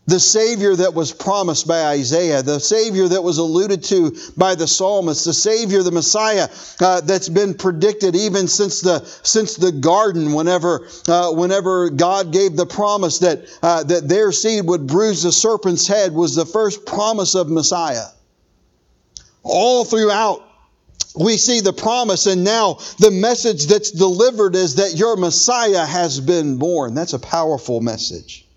the 0.08 0.20
Savior 0.20 0.76
that 0.76 0.94
was 0.94 1.14
promised 1.14 1.68
by 1.68 1.86
Isaiah, 1.86 2.42
the 2.42 2.60
Savior 2.60 3.08
that 3.08 3.24
was 3.24 3.38
alluded 3.38 3.84
to 3.86 4.16
by 4.36 4.56
the 4.56 4.68
psalmist, 4.68 5.26
the 5.26 5.34
Savior, 5.34 5.84
the 5.84 5.92
Messiah 5.92 6.50
uh, 6.80 7.02
that's 7.02 7.30
been 7.30 7.54
predicted 7.54 8.16
even 8.16 8.48
since 8.48 8.82
the 8.82 9.06
since 9.24 9.56
the 9.56 9.72
garden. 9.72 10.34
Whenever 10.34 10.88
uh, 11.08 11.32
whenever 11.32 11.90
God 11.90 12.34
gave 12.34 12.56
the 12.56 12.66
promise 12.66 13.20
that 13.20 13.46
uh, 13.62 13.84
that 13.84 14.08
their 14.10 14.32
seed 14.32 14.66
would 14.66 14.88
bruise 14.88 15.24
the 15.24 15.32
serpent's 15.32 15.88
head, 15.88 16.14
was 16.14 16.36
the 16.36 16.46
first 16.46 16.86
promise 16.86 17.36
of 17.36 17.50
Messiah. 17.50 18.08
All 19.44 19.86
throughout 19.86 20.44
we 21.16 21.38
see 21.38 21.60
the 21.60 21.74
promise, 21.74 22.26
and 22.26 22.44
now 22.44 22.80
the 23.00 23.12
message 23.12 23.68
that's 23.68 23.92
delivered 23.92 24.56
is 24.56 24.76
that 24.76 24.96
your 24.96 25.16
Messiah 25.16 25.86
has 25.86 26.20
been 26.20 26.58
born. 26.58 26.96
That's 26.96 27.14
a 27.14 27.20
powerful 27.20 27.82
message. 27.82 28.48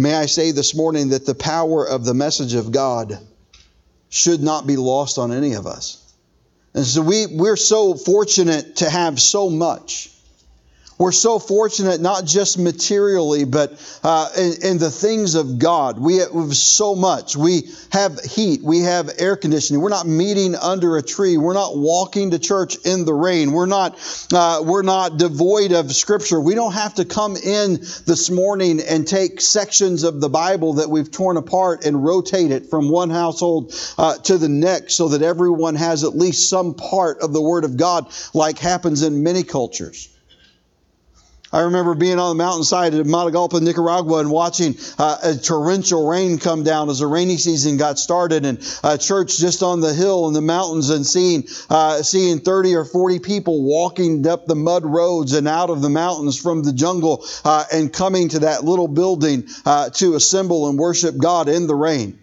May 0.00 0.14
I 0.14 0.24
say 0.24 0.52
this 0.52 0.74
morning 0.74 1.10
that 1.10 1.26
the 1.26 1.34
power 1.34 1.86
of 1.86 2.06
the 2.06 2.14
message 2.14 2.54
of 2.54 2.72
God 2.72 3.18
should 4.08 4.42
not 4.42 4.66
be 4.66 4.78
lost 4.78 5.18
on 5.18 5.30
any 5.30 5.52
of 5.52 5.66
us. 5.66 6.14
And 6.72 6.86
so 6.86 7.02
we, 7.02 7.26
we're 7.26 7.54
so 7.54 7.94
fortunate 7.94 8.76
to 8.76 8.88
have 8.88 9.20
so 9.20 9.50
much. 9.50 10.10
We're 11.00 11.12
so 11.12 11.38
fortunate, 11.38 12.02
not 12.02 12.26
just 12.26 12.58
materially, 12.58 13.44
but 13.44 13.72
uh, 14.04 14.28
in, 14.36 14.52
in, 14.62 14.78
the 14.78 14.90
things 14.90 15.34
of 15.34 15.58
God. 15.58 15.98
We 15.98 16.16
have 16.16 16.54
so 16.54 16.94
much. 16.94 17.34
We 17.34 17.70
have 17.90 18.20
heat. 18.20 18.60
We 18.62 18.80
have 18.80 19.08
air 19.16 19.34
conditioning. 19.36 19.80
We're 19.80 19.88
not 19.88 20.06
meeting 20.06 20.54
under 20.54 20.98
a 20.98 21.02
tree. 21.02 21.38
We're 21.38 21.54
not 21.54 21.74
walking 21.74 22.32
to 22.32 22.38
church 22.38 22.76
in 22.84 23.06
the 23.06 23.14
rain. 23.14 23.52
We're 23.52 23.64
not, 23.64 23.98
uh, 24.30 24.62
we're 24.62 24.82
not 24.82 25.16
devoid 25.16 25.72
of 25.72 25.90
Scripture. 25.90 26.38
We 26.38 26.54
don't 26.54 26.74
have 26.74 26.96
to 26.96 27.06
come 27.06 27.34
in 27.34 27.76
this 28.04 28.28
morning 28.28 28.80
and 28.86 29.08
take 29.08 29.40
sections 29.40 30.02
of 30.02 30.20
the 30.20 30.28
Bible 30.28 30.74
that 30.74 30.90
we've 30.90 31.10
torn 31.10 31.38
apart 31.38 31.86
and 31.86 32.04
rotate 32.04 32.50
it 32.50 32.68
from 32.68 32.90
one 32.90 33.08
household 33.08 33.72
uh, 33.96 34.18
to 34.18 34.36
the 34.36 34.50
next 34.50 34.96
so 34.96 35.08
that 35.08 35.22
everyone 35.22 35.76
has 35.76 36.04
at 36.04 36.14
least 36.14 36.50
some 36.50 36.74
part 36.74 37.20
of 37.20 37.32
the 37.32 37.40
Word 37.40 37.64
of 37.64 37.78
God, 37.78 38.12
like 38.34 38.58
happens 38.58 39.02
in 39.02 39.22
many 39.22 39.44
cultures. 39.44 40.10
I 41.52 41.62
remember 41.62 41.94
being 41.96 42.20
on 42.20 42.36
the 42.36 42.42
mountainside 42.42 42.94
at 42.94 43.06
Matagalpa, 43.06 43.60
Nicaragua, 43.60 44.18
and 44.18 44.30
watching 44.30 44.76
uh, 44.98 45.18
a 45.22 45.34
torrential 45.34 46.06
rain 46.06 46.38
come 46.38 46.62
down 46.62 46.88
as 46.88 47.00
the 47.00 47.08
rainy 47.08 47.38
season 47.38 47.76
got 47.76 47.98
started, 47.98 48.44
and 48.44 48.58
a 48.84 48.96
church 48.96 49.36
just 49.36 49.62
on 49.62 49.80
the 49.80 49.92
hill 49.92 50.28
in 50.28 50.34
the 50.34 50.40
mountains, 50.40 50.90
and 50.90 51.04
seeing 51.04 51.44
uh, 51.68 52.02
seeing 52.02 52.38
30 52.38 52.76
or 52.76 52.84
40 52.84 53.18
people 53.18 53.64
walking 53.64 54.24
up 54.28 54.46
the 54.46 54.54
mud 54.54 54.84
roads 54.84 55.32
and 55.32 55.48
out 55.48 55.70
of 55.70 55.82
the 55.82 55.90
mountains 55.90 56.40
from 56.40 56.62
the 56.62 56.72
jungle, 56.72 57.26
uh, 57.44 57.64
and 57.72 57.92
coming 57.92 58.28
to 58.28 58.40
that 58.40 58.64
little 58.64 58.88
building 58.88 59.48
uh, 59.64 59.90
to 59.90 60.14
assemble 60.14 60.68
and 60.68 60.78
worship 60.78 61.16
God 61.18 61.48
in 61.48 61.66
the 61.66 61.74
rain 61.74 62.20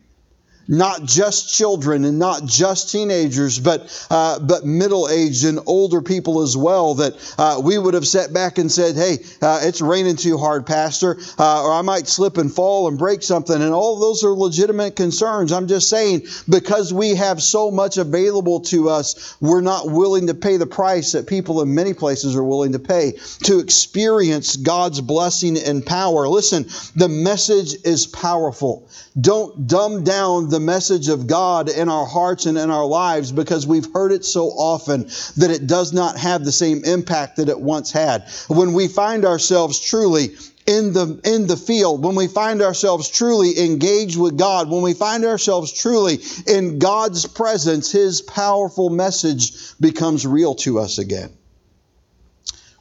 not 0.68 1.04
just 1.04 1.54
children 1.54 2.06
and 2.06 2.20
not 2.20 2.46
just 2.46 2.92
teenagers, 2.92 3.60
but 3.60 4.08
uh, 4.10 4.40
but 4.40 4.66
middle 4.66 5.08
aged 5.10 5.46
and 5.46 5.60
older 5.66 6.02
people 6.02 6.42
as 6.42 6.58
well. 6.58 6.96
That 6.96 7.36
uh, 7.38 7.62
we 7.64 7.78
would 7.78 7.94
have 7.94 8.08
sat 8.08 8.34
back 8.34 8.58
and 8.58 8.72
said, 8.72 8.96
"Hey, 8.96 9.20
uh, 9.42 9.62
it's 9.64 9.82
raining 9.82 10.16
too 10.18 10.38
hard, 10.38 10.66
Pastor," 10.66 11.18
uh, 11.38 11.64
or 11.64 11.74
I 11.74 11.82
might 11.82 12.08
slip 12.08 12.38
and 12.38 12.54
fall 12.54 12.88
and 12.88 12.98
break 12.98 13.24
something. 13.24 13.62
And 13.62 13.74
all 13.74 14.00
those 14.00 14.24
are 14.24 14.32
legitimate 14.32 14.96
concerns. 14.96 15.52
I'm 15.52 15.68
just 15.68 15.90
saying 15.90 16.24
because 16.50 16.94
we 16.94 17.16
have 17.16 17.42
so 17.42 17.72
much 17.72 17.98
available 17.98 18.62
to 18.62 18.90
us, 18.90 19.36
we're 19.40 19.62
not 19.62 19.90
willing 19.90 20.28
to 20.28 20.34
pay 20.34 20.58
the 20.58 20.68
price 20.68 21.14
that 21.14 21.28
people 21.28 21.62
in 21.62 21.74
many 21.74 21.94
places 21.94 22.36
are 22.36 22.44
willing 22.44 22.74
to 22.74 22.80
pay 22.80 23.14
to 23.44 23.60
experience 23.60 24.56
God's 24.56 25.02
blessing 25.02 25.58
and 25.58 25.86
power. 25.86 26.28
Listen, 26.28 26.66
the 26.96 27.10
message 27.10 27.76
is 27.86 28.08
powerful. 28.08 28.88
Don't 29.20 29.68
dumb 29.68 30.04
down 30.04 30.50
the 30.50 30.57
message 30.60 31.08
of 31.08 31.28
God 31.28 31.70
in 31.70 31.90
our 31.90 32.06
hearts 32.06 32.46
and 32.46 32.58
in 32.58 32.70
our 32.70 32.86
lives 32.86 33.32
because 33.32 33.66
we've 33.66 33.92
heard 33.94 34.12
it 34.12 34.26
so 34.26 34.48
often 34.48 35.04
that 35.38 35.52
it 35.52 35.68
does 35.68 35.94
not 35.94 36.18
have 36.18 36.44
the 36.44 36.52
same 36.52 36.84
impact 36.84 37.38
that 37.38 37.50
it 37.50 37.60
once 37.60 37.92
had. 37.92 38.28
When 38.48 38.74
we 38.74 38.88
find 38.88 39.26
ourselves 39.26 39.80
truly 39.80 40.36
in 40.66 40.94
the 40.94 41.22
in 41.24 41.48
the 41.48 41.56
field 41.56 42.04
when 42.04 42.16
we 42.16 42.28
find 42.28 42.62
ourselves 42.62 43.08
truly 43.08 43.58
engaged 43.58 44.20
with 44.20 44.38
God 44.38 44.70
when 44.70 44.82
we 44.82 44.94
find 44.94 45.24
ourselves 45.24 45.72
truly 45.72 46.20
in 46.46 46.78
God's 46.78 47.26
presence 47.26 47.90
his 47.90 48.22
powerful 48.22 48.90
message 48.90 49.54
becomes 49.80 50.28
real 50.28 50.56
to 50.56 50.80
us 50.80 50.98
again 50.98 51.32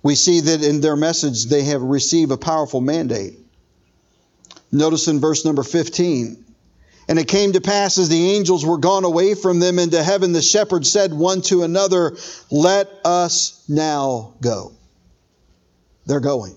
we 0.02 0.16
see 0.16 0.40
that 0.40 0.64
in 0.64 0.80
their 0.80 0.96
message 0.96 1.44
they 1.44 1.62
have 1.62 1.80
received 1.80 2.32
a 2.32 2.36
powerful 2.36 2.80
mandate 2.80 3.38
Notice 4.72 5.08
in 5.08 5.20
verse 5.20 5.44
number 5.44 5.62
15. 5.62 6.44
And 7.08 7.18
it 7.18 7.28
came 7.28 7.52
to 7.52 7.60
pass 7.60 7.98
as 7.98 8.08
the 8.08 8.32
angels 8.32 8.66
were 8.66 8.78
gone 8.78 9.04
away 9.04 9.34
from 9.34 9.60
them 9.60 9.78
into 9.78 10.02
heaven, 10.02 10.32
the 10.32 10.42
shepherds 10.42 10.90
said 10.90 11.14
one 11.14 11.40
to 11.42 11.62
another, 11.62 12.16
Let 12.50 12.88
us 13.04 13.62
now 13.68 14.34
go. 14.40 14.72
They're 16.06 16.20
going. 16.20 16.56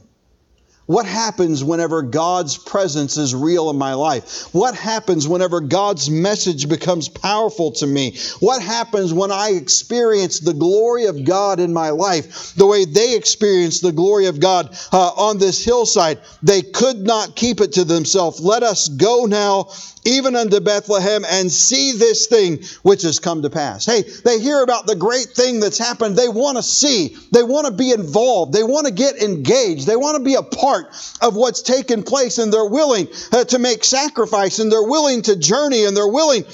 What 0.89 1.05
happens 1.05 1.63
whenever 1.63 2.01
God's 2.01 2.57
presence 2.57 3.17
is 3.17 3.35
real 3.35 3.69
in 3.69 3.77
my 3.77 3.93
life? 3.93 4.51
What 4.55 4.73
happens 4.73 5.27
whenever 5.27 5.62
God's 5.62 6.09
message 6.09 6.67
becomes 6.67 7.07
powerful 7.07 7.73
to 7.73 7.85
me? 7.85 8.17
What 8.39 8.59
happens 8.63 9.13
when 9.13 9.31
I 9.31 9.49
experience 9.49 10.39
the 10.39 10.55
glory 10.55 11.05
of 11.05 11.25
God 11.25 11.59
in 11.59 11.73
my 11.73 11.91
life 11.91 12.55
the 12.55 12.65
way 12.65 12.85
they 12.85 13.15
experienced 13.15 13.83
the 13.83 13.91
glory 13.91 14.25
of 14.25 14.39
God 14.39 14.75
uh, 14.91 15.09
on 15.09 15.38
this 15.38 15.63
hillside? 15.63 16.21
They 16.41 16.63
could 16.63 16.97
not 16.97 17.35
keep 17.35 17.62
it 17.62 17.73
to 17.73 17.83
themselves. 17.83 18.39
Let 18.39 18.63
us 18.63 18.88
go 18.88 19.25
now 19.25 19.69
even 20.05 20.35
unto 20.35 20.59
Bethlehem 20.59 21.25
and 21.29 21.51
see 21.51 21.93
this 21.93 22.27
thing 22.27 22.63
which 22.83 23.03
has 23.03 23.19
come 23.19 23.41
to 23.41 23.49
pass. 23.49 23.85
Hey, 23.85 24.03
they 24.23 24.39
hear 24.39 24.62
about 24.63 24.88
the 24.88 24.95
great 24.95 25.27
thing 25.27 25.59
that's 25.59 25.77
happened. 25.77 26.15
They 26.15 26.29
want 26.29 26.57
to 26.57 26.63
see. 26.63 27.15
They 27.31 27.43
want 27.43 27.67
to 27.67 27.73
be 27.73 27.91
involved. 27.91 28.53
They 28.53 28.63
want 28.63 28.88
to 28.88 28.93
get 28.93 29.21
engaged. 29.21 29.88
They 29.88 29.95
want 29.95 30.17
to 30.17 30.23
be 30.23 30.35
a 30.35 30.43
part 30.43 30.88
of 31.21 31.35
what's 31.35 31.62
taken 31.62 32.03
place 32.03 32.38
and 32.38 32.51
they're 32.51 32.65
willing 32.65 33.07
uh, 33.31 33.43
to 33.45 33.59
make 33.59 33.83
sacrifice 33.83 34.59
and 34.59 34.71
they're 34.71 34.83
willing 34.83 35.21
to 35.23 35.35
journey 35.35 35.85
and 35.85 35.95
they're 35.95 36.07
willing 36.07 36.45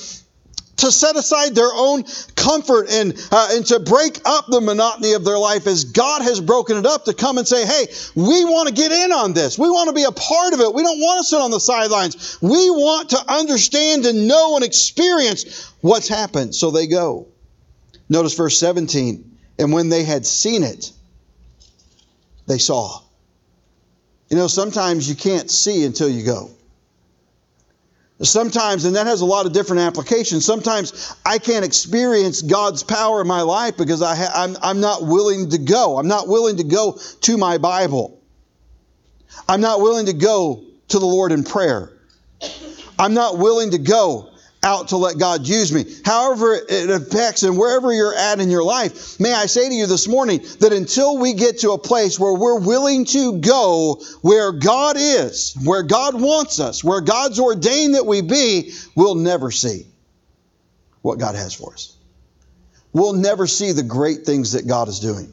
to 0.78 0.92
set 0.92 1.16
aside 1.16 1.56
their 1.56 1.72
own 1.74 2.04
comfort 2.36 2.90
and, 2.90 3.14
uh, 3.32 3.50
and 3.52 3.66
to 3.68 3.80
break 3.80 4.20
up 4.26 4.46
the 4.48 4.62
monotony 4.62 5.14
of 5.14 5.24
their 5.24 5.38
life 5.38 5.68
as 5.68 5.86
God 5.86 6.22
has 6.22 6.42
broken 6.42 6.78
it 6.78 6.86
up 6.86 7.06
to 7.06 7.14
come 7.14 7.38
and 7.38 7.48
say, 7.48 7.66
hey, 7.66 7.88
we 8.16 8.44
want 8.46 8.68
to 8.68 8.74
get 8.74 8.92
in 8.92 9.12
on 9.12 9.34
this. 9.34 9.58
We 9.58 9.70
want 9.70 9.90
to 9.90 9.94
be 9.94 10.04
a 10.04 10.12
part 10.12 10.54
of 10.54 10.60
it. 10.60 10.74
We 10.74 10.84
don't 10.84 11.00
want 11.00 11.20
to 11.20 11.24
sit 11.24 11.40
on 11.40 11.52
the 11.52 11.60
sidelines. 11.60 12.38
We 12.42 12.70
want 12.70 13.12
to 13.12 13.24
understand 13.32 14.06
and 14.06 14.28
know 14.28 14.56
and 14.56 14.66
experience 14.66 15.72
what's 15.82 16.08
happened. 16.08 16.56
So 16.56 16.72
they 16.72 16.88
go. 16.88 17.28
Notice 18.10 18.36
verse 18.36 18.60
17. 18.60 19.38
And 19.58 19.72
when 19.72 19.90
they 19.90 20.04
had 20.04 20.26
seen 20.26 20.64
it, 20.64 20.92
they 22.48 22.58
saw. 22.58 23.02
You 24.30 24.38
know, 24.38 24.48
sometimes 24.48 25.08
you 25.08 25.16
can't 25.16 25.50
see 25.50 25.86
until 25.86 26.10
you 26.10 26.24
go. 26.24 26.52
Sometimes, 28.22 28.86
and 28.86 28.96
that 28.96 29.08
has 29.08 29.20
a 29.20 29.26
lot 29.26 29.46
of 29.46 29.52
different 29.52 29.82
applications. 29.82 30.46
Sometimes 30.46 31.14
I 31.26 31.38
can't 31.38 31.66
experience 31.66 32.42
God's 32.42 32.82
power 32.82 33.20
in 33.20 33.28
my 33.28 33.42
life 33.42 33.76
because 33.76 34.02
I 34.02 34.16
ha- 34.16 34.32
I'm, 34.34 34.56
I'm 34.62 34.80
not 34.80 35.06
willing 35.06 35.50
to 35.50 35.58
go. 35.58 35.98
I'm 35.98 36.08
not 36.08 36.28
willing 36.28 36.58
to 36.58 36.64
go 36.64 36.98
to 37.22 37.38
my 37.38 37.58
Bible. 37.58 38.22
I'm 39.50 39.60
not 39.60 39.82
willing 39.82 40.06
to 40.06 40.14
go 40.14 40.64
to 40.88 41.00
the 41.00 41.06
Lord 41.06 41.34
in 41.34 41.44
prayer. 41.44 41.92
I'm 42.98 43.14
not 43.14 43.38
willing 43.38 43.72
to 43.72 43.78
go 43.78 44.30
out 44.66 44.90
to 44.90 44.98
let 44.98 45.18
God 45.18 45.48
use 45.48 45.72
me. 45.72 45.86
However, 46.04 46.56
it 46.56 46.90
affects 46.90 47.44
and 47.44 47.58
wherever 47.58 47.94
you're 47.94 48.16
at 48.16 48.40
in 48.40 48.50
your 48.50 48.64
life, 48.64 49.20
may 49.20 49.32
I 49.32 49.46
say 49.46 49.70
to 49.70 49.74
you 49.76 49.86
this 49.86 50.08
morning 50.08 50.42
that 50.60 50.74
until 50.74 51.20
we 51.20 51.34
get 51.34 51.60
to 51.60 51.72
a 51.72 51.78
place 51.78 52.20
where 52.20 52.34
we're 52.34 52.60
willing 52.60 53.06
to 53.06 53.40
go 53.40 54.02
where 54.22 54.52
God 54.52 54.98
is, 54.98 55.56
where 55.64 55.84
God 55.84 56.20
wants 56.20 56.60
us, 56.60 56.84
where 56.84 57.02
God's 57.02 57.40
ordained 57.40 57.94
that 57.94 58.06
we 58.06 58.22
be, 58.22 58.74
we'll 58.96 59.16
never 59.16 59.52
see 59.52 59.86
what 61.04 61.20
God 61.20 61.36
has 61.36 61.54
for 61.54 61.74
us. 61.74 61.96
We'll 62.92 63.14
never 63.14 63.46
see 63.46 63.72
the 63.72 63.84
great 63.84 64.26
things 64.26 64.54
that 64.54 64.66
God 64.68 64.88
is 64.88 65.00
doing 65.00 65.32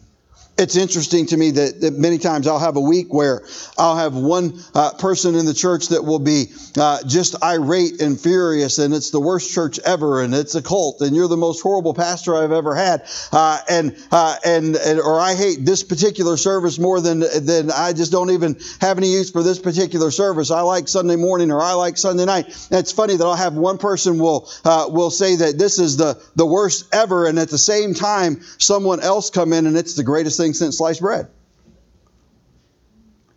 it's 0.62 0.76
interesting 0.76 1.26
to 1.26 1.36
me 1.36 1.50
that, 1.50 1.80
that, 1.80 1.92
many 1.94 2.18
times 2.18 2.46
I'll 2.46 2.58
have 2.58 2.76
a 2.76 2.80
week 2.80 3.12
where 3.12 3.42
I'll 3.76 3.96
have 3.96 4.14
one 4.14 4.60
uh, 4.74 4.92
person 4.92 5.34
in 5.34 5.44
the 5.44 5.54
church 5.54 5.88
that 5.88 6.04
will 6.04 6.20
be 6.20 6.52
uh, 6.78 7.02
just 7.04 7.42
irate 7.42 8.00
and 8.00 8.18
furious, 8.18 8.78
and 8.78 8.94
it's 8.94 9.10
the 9.10 9.20
worst 9.20 9.52
church 9.52 9.80
ever, 9.80 10.22
and 10.22 10.32
it's 10.34 10.54
a 10.54 10.62
cult, 10.62 11.00
and 11.00 11.16
you're 11.16 11.28
the 11.28 11.36
most 11.36 11.62
horrible 11.62 11.94
pastor 11.94 12.36
I've 12.36 12.52
ever 12.52 12.76
had, 12.76 13.08
uh, 13.32 13.58
and, 13.68 13.96
uh, 14.12 14.36
and 14.44 14.76
and 14.76 15.00
or 15.00 15.20
I 15.20 15.34
hate 15.34 15.64
this 15.64 15.82
particular 15.82 16.36
service 16.36 16.78
more 16.78 17.00
than 17.00 17.20
than 17.20 17.70
I 17.72 17.92
just 17.92 18.12
don't 18.12 18.30
even 18.30 18.58
have 18.80 18.98
any 18.98 19.12
use 19.12 19.30
for 19.30 19.42
this 19.42 19.58
particular 19.58 20.12
service. 20.12 20.50
I 20.50 20.60
like 20.60 20.86
Sunday 20.86 21.16
morning 21.16 21.50
or 21.50 21.60
I 21.60 21.72
like 21.72 21.98
Sunday 21.98 22.24
night. 22.24 22.46
And 22.70 22.78
it's 22.78 22.92
funny 22.92 23.16
that 23.16 23.24
I'll 23.24 23.34
have 23.34 23.54
one 23.54 23.78
person 23.78 24.18
will 24.18 24.48
uh, 24.64 24.86
will 24.88 25.10
say 25.10 25.36
that 25.36 25.58
this 25.58 25.80
is 25.80 25.96
the 25.96 26.22
the 26.36 26.46
worst 26.46 26.94
ever, 26.94 27.26
and 27.26 27.38
at 27.38 27.48
the 27.48 27.58
same 27.58 27.94
time 27.94 28.40
someone 28.58 29.00
else 29.00 29.30
come 29.30 29.52
in 29.52 29.66
and 29.66 29.76
it's 29.76 29.94
the 29.94 30.04
greatest 30.04 30.36
thing 30.36 30.51
since 30.54 30.78
sliced 30.78 31.00
bread. 31.00 31.28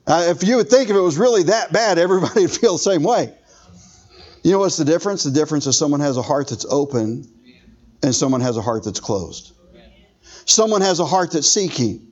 Uh, 0.08 0.28
if 0.30 0.44
you 0.44 0.58
would 0.58 0.70
think 0.70 0.90
if 0.90 0.96
it 0.96 1.00
was 1.00 1.18
really 1.18 1.44
that 1.44 1.74
bad, 1.74 1.98
everybody 1.98 2.42
would 2.42 2.52
feel 2.52 2.74
the 2.74 2.80
same 2.80 3.04
way. 3.04 3.34
You 4.44 4.52
know 4.52 4.60
what's 4.60 4.78
the 4.78 4.86
difference? 4.86 5.24
The 5.24 5.32
difference 5.32 5.66
is 5.66 5.78
someone 5.78 6.02
has 6.02 6.18
a 6.18 6.22
heart 6.22 6.50
that's 6.50 6.66
open 6.66 7.28
and 8.04 8.14
someone 8.14 8.42
has 8.42 8.58
a 8.58 8.62
heart 8.62 8.84
that's 8.84 9.00
closed. 9.00 9.54
Someone 10.46 10.82
has 10.82 11.00
a 11.00 11.06
heart 11.06 11.32
that's 11.32 11.50
seeking 11.50 12.12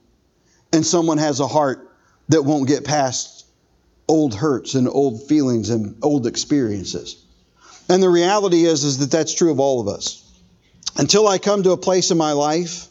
and 0.71 0.83
someone 0.83 1.19
has 1.19 1.39
a 1.39 1.47
heart 1.47 1.91
that 2.29 2.41
won't 2.41 2.67
get 2.67 2.83
past 2.83 3.45
old 4.07 4.33
hurts 4.33 4.73
and 4.73 4.87
old 4.87 5.27
feelings 5.27 5.69
and 5.69 5.95
old 6.01 6.25
experiences. 6.25 7.23
And 7.87 8.01
the 8.01 8.09
reality 8.09 8.65
is, 8.65 8.83
is 8.83 8.97
that 8.99 9.11
that's 9.11 9.35
true 9.35 9.51
of 9.51 9.59
all 9.59 9.81
of 9.81 9.87
us. 9.87 10.19
Until 10.97 11.27
I 11.27 11.37
come 11.37 11.63
to 11.63 11.71
a 11.71 11.77
place 11.77 12.09
in 12.09 12.17
my 12.17 12.31
life 12.31 12.87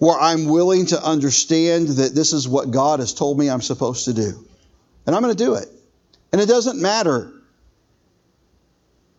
where 0.00 0.18
I'm 0.18 0.46
willing 0.46 0.86
to 0.86 1.02
understand 1.02 1.88
that 1.88 2.14
this 2.14 2.32
is 2.32 2.48
what 2.48 2.70
God 2.70 3.00
has 3.00 3.12
told 3.12 3.38
me 3.38 3.50
I'm 3.50 3.60
supposed 3.60 4.06
to 4.06 4.14
do. 4.14 4.48
And 5.06 5.14
I'm 5.14 5.22
going 5.22 5.36
to 5.36 5.44
do 5.44 5.54
it. 5.54 5.68
And 6.32 6.40
it 6.40 6.46
doesn't 6.46 6.80
matter 6.80 7.30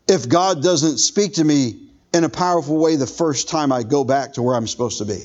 if 0.07 0.27
God 0.27 0.63
doesn't 0.63 0.97
speak 0.97 1.35
to 1.35 1.43
me 1.43 1.87
in 2.13 2.23
a 2.23 2.29
powerful 2.29 2.77
way 2.77 2.95
the 2.95 3.05
first 3.05 3.47
time 3.47 3.71
I 3.71 3.83
go 3.83 4.03
back 4.03 4.33
to 4.33 4.41
where 4.41 4.55
I'm 4.55 4.67
supposed 4.67 4.97
to 4.97 5.05
be 5.05 5.23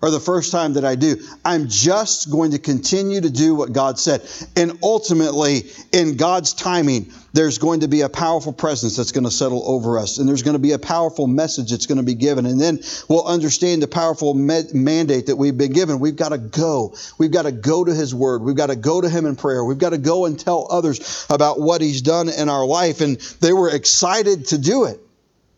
or 0.00 0.10
the 0.10 0.20
first 0.20 0.52
time 0.52 0.74
that 0.74 0.84
I 0.84 0.94
do. 0.94 1.16
I'm 1.44 1.68
just 1.68 2.30
going 2.30 2.52
to 2.52 2.58
continue 2.58 3.20
to 3.20 3.30
do 3.30 3.54
what 3.54 3.72
God 3.72 3.98
said. 3.98 4.22
And 4.56 4.78
ultimately, 4.82 5.64
in 5.92 6.16
God's 6.16 6.52
timing, 6.52 7.12
there's 7.32 7.58
going 7.58 7.80
to 7.80 7.88
be 7.88 8.02
a 8.02 8.08
powerful 8.08 8.52
presence 8.52 8.96
that's 8.96 9.12
going 9.12 9.24
to 9.24 9.30
settle 9.30 9.62
over 9.68 9.98
us. 9.98 10.18
And 10.18 10.28
there's 10.28 10.42
going 10.42 10.54
to 10.54 10.60
be 10.60 10.72
a 10.72 10.78
powerful 10.78 11.26
message 11.26 11.70
that's 11.70 11.86
going 11.86 11.98
to 11.98 12.04
be 12.04 12.14
given. 12.14 12.46
And 12.46 12.60
then 12.60 12.80
we'll 13.08 13.26
understand 13.26 13.82
the 13.82 13.88
powerful 13.88 14.34
mandate 14.34 15.26
that 15.26 15.36
we've 15.36 15.56
been 15.56 15.72
given. 15.72 15.98
We've 15.98 16.16
got 16.16 16.30
to 16.30 16.38
go. 16.38 16.94
We've 17.18 17.32
got 17.32 17.42
to 17.42 17.52
go 17.52 17.84
to 17.84 17.92
His 17.92 18.14
Word. 18.14 18.42
We've 18.42 18.56
got 18.56 18.68
to 18.68 18.76
go 18.76 19.00
to 19.00 19.08
Him 19.08 19.26
in 19.26 19.36
prayer. 19.36 19.64
We've 19.64 19.78
got 19.78 19.90
to 19.90 19.98
go 19.98 20.26
and 20.26 20.38
tell 20.38 20.68
others 20.70 21.26
about 21.28 21.60
what 21.60 21.80
He's 21.80 22.02
done 22.02 22.28
in 22.28 22.48
our 22.48 22.64
life. 22.64 23.00
And 23.00 23.18
they 23.40 23.52
were 23.52 23.70
excited 23.70 24.46
to 24.46 24.58
do 24.58 24.84
it 24.84 25.00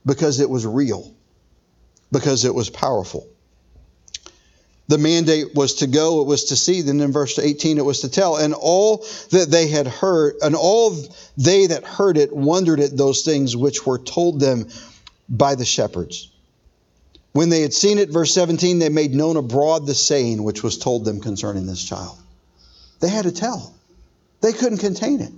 because 0.06 0.40
it 0.40 0.48
was 0.48 0.66
real, 0.66 1.14
because 2.10 2.46
it 2.46 2.54
was 2.54 2.70
powerful 2.70 3.26
the 4.90 4.98
mandate 4.98 5.54
was 5.54 5.74
to 5.74 5.86
go, 5.86 6.20
it 6.20 6.26
was 6.26 6.46
to 6.46 6.56
see. 6.56 6.82
Then 6.82 7.00
in 7.00 7.12
verse 7.12 7.38
18, 7.38 7.78
it 7.78 7.84
was 7.84 8.00
to 8.00 8.08
tell. 8.08 8.36
And 8.36 8.52
all 8.52 9.06
that 9.30 9.48
they 9.48 9.68
had 9.68 9.86
heard, 9.86 10.34
and 10.42 10.56
all 10.56 10.96
they 11.36 11.68
that 11.68 11.84
heard 11.84 12.18
it 12.18 12.34
wondered 12.34 12.80
at 12.80 12.96
those 12.96 13.22
things 13.22 13.56
which 13.56 13.86
were 13.86 13.98
told 13.98 14.40
them 14.40 14.68
by 15.28 15.54
the 15.54 15.64
shepherds. 15.64 16.32
When 17.30 17.50
they 17.50 17.60
had 17.60 17.72
seen 17.72 17.98
it, 17.98 18.10
verse 18.10 18.34
17, 18.34 18.80
they 18.80 18.88
made 18.88 19.14
known 19.14 19.36
abroad 19.36 19.86
the 19.86 19.94
saying 19.94 20.42
which 20.42 20.64
was 20.64 20.76
told 20.76 21.04
them 21.04 21.20
concerning 21.20 21.66
this 21.66 21.84
child. 21.84 22.18
They 22.98 23.08
had 23.08 23.26
to 23.26 23.32
tell, 23.32 23.72
they 24.40 24.52
couldn't 24.52 24.78
contain 24.78 25.20
it. 25.20 25.32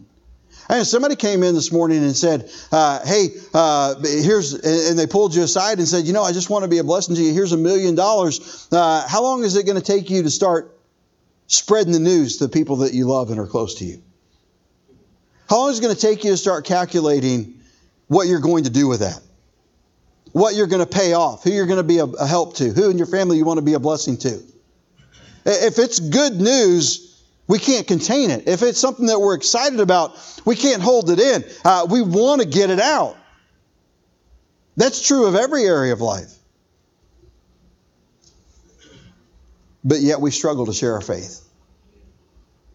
And 0.68 0.86
somebody 0.86 1.16
came 1.16 1.42
in 1.42 1.54
this 1.54 1.72
morning 1.72 1.98
and 1.98 2.16
said, 2.16 2.50
uh, 2.70 3.04
"Hey, 3.04 3.34
uh, 3.52 3.96
here's," 4.02 4.54
and 4.54 4.98
they 4.98 5.06
pulled 5.06 5.34
you 5.34 5.42
aside 5.42 5.78
and 5.78 5.88
said, 5.88 6.06
"You 6.06 6.12
know, 6.12 6.22
I 6.22 6.32
just 6.32 6.50
want 6.50 6.62
to 6.62 6.68
be 6.68 6.78
a 6.78 6.84
blessing 6.84 7.14
to 7.16 7.22
you. 7.22 7.32
Here's 7.32 7.52
a 7.52 7.56
million 7.56 7.94
dollars. 7.94 8.68
Uh, 8.70 9.06
how 9.06 9.22
long 9.22 9.44
is 9.44 9.56
it 9.56 9.66
going 9.66 9.78
to 9.78 9.84
take 9.84 10.08
you 10.08 10.22
to 10.22 10.30
start 10.30 10.78
spreading 11.48 11.92
the 11.92 11.98
news 11.98 12.38
to 12.38 12.46
the 12.46 12.52
people 12.52 12.76
that 12.76 12.94
you 12.94 13.06
love 13.06 13.30
and 13.30 13.40
are 13.40 13.46
close 13.46 13.76
to 13.76 13.84
you? 13.84 14.02
How 15.48 15.58
long 15.58 15.70
is 15.70 15.78
it 15.78 15.82
going 15.82 15.94
to 15.94 16.00
take 16.00 16.24
you 16.24 16.30
to 16.30 16.36
start 16.36 16.64
calculating 16.64 17.60
what 18.06 18.26
you're 18.26 18.40
going 18.40 18.64
to 18.64 18.70
do 18.70 18.86
with 18.86 19.00
that? 19.00 19.20
What 20.30 20.54
you're 20.54 20.68
going 20.68 20.84
to 20.84 20.90
pay 20.90 21.12
off? 21.12 21.44
Who 21.44 21.50
you're 21.50 21.66
going 21.66 21.78
to 21.78 21.82
be 21.82 21.98
a, 21.98 22.04
a 22.04 22.26
help 22.26 22.56
to? 22.56 22.70
Who 22.70 22.88
in 22.88 22.96
your 22.96 23.08
family 23.08 23.36
you 23.36 23.44
want 23.44 23.58
to 23.58 23.64
be 23.64 23.74
a 23.74 23.80
blessing 23.80 24.16
to? 24.18 24.42
If 25.44 25.78
it's 25.78 25.98
good 25.98 26.40
news." 26.40 27.11
We 27.52 27.58
can't 27.58 27.86
contain 27.86 28.30
it. 28.30 28.48
If 28.48 28.62
it's 28.62 28.80
something 28.80 29.04
that 29.08 29.20
we're 29.20 29.34
excited 29.34 29.78
about, 29.80 30.18
we 30.46 30.56
can't 30.56 30.80
hold 30.80 31.10
it 31.10 31.20
in. 31.20 31.44
Uh, 31.62 31.86
we 31.90 32.00
want 32.00 32.40
to 32.40 32.48
get 32.48 32.70
it 32.70 32.80
out. 32.80 33.14
That's 34.78 35.06
true 35.06 35.26
of 35.26 35.34
every 35.34 35.64
area 35.64 35.92
of 35.92 36.00
life. 36.00 36.32
But 39.84 40.00
yet 40.00 40.22
we 40.22 40.30
struggle 40.30 40.64
to 40.64 40.72
share 40.72 40.94
our 40.94 41.02
faith. 41.02 41.46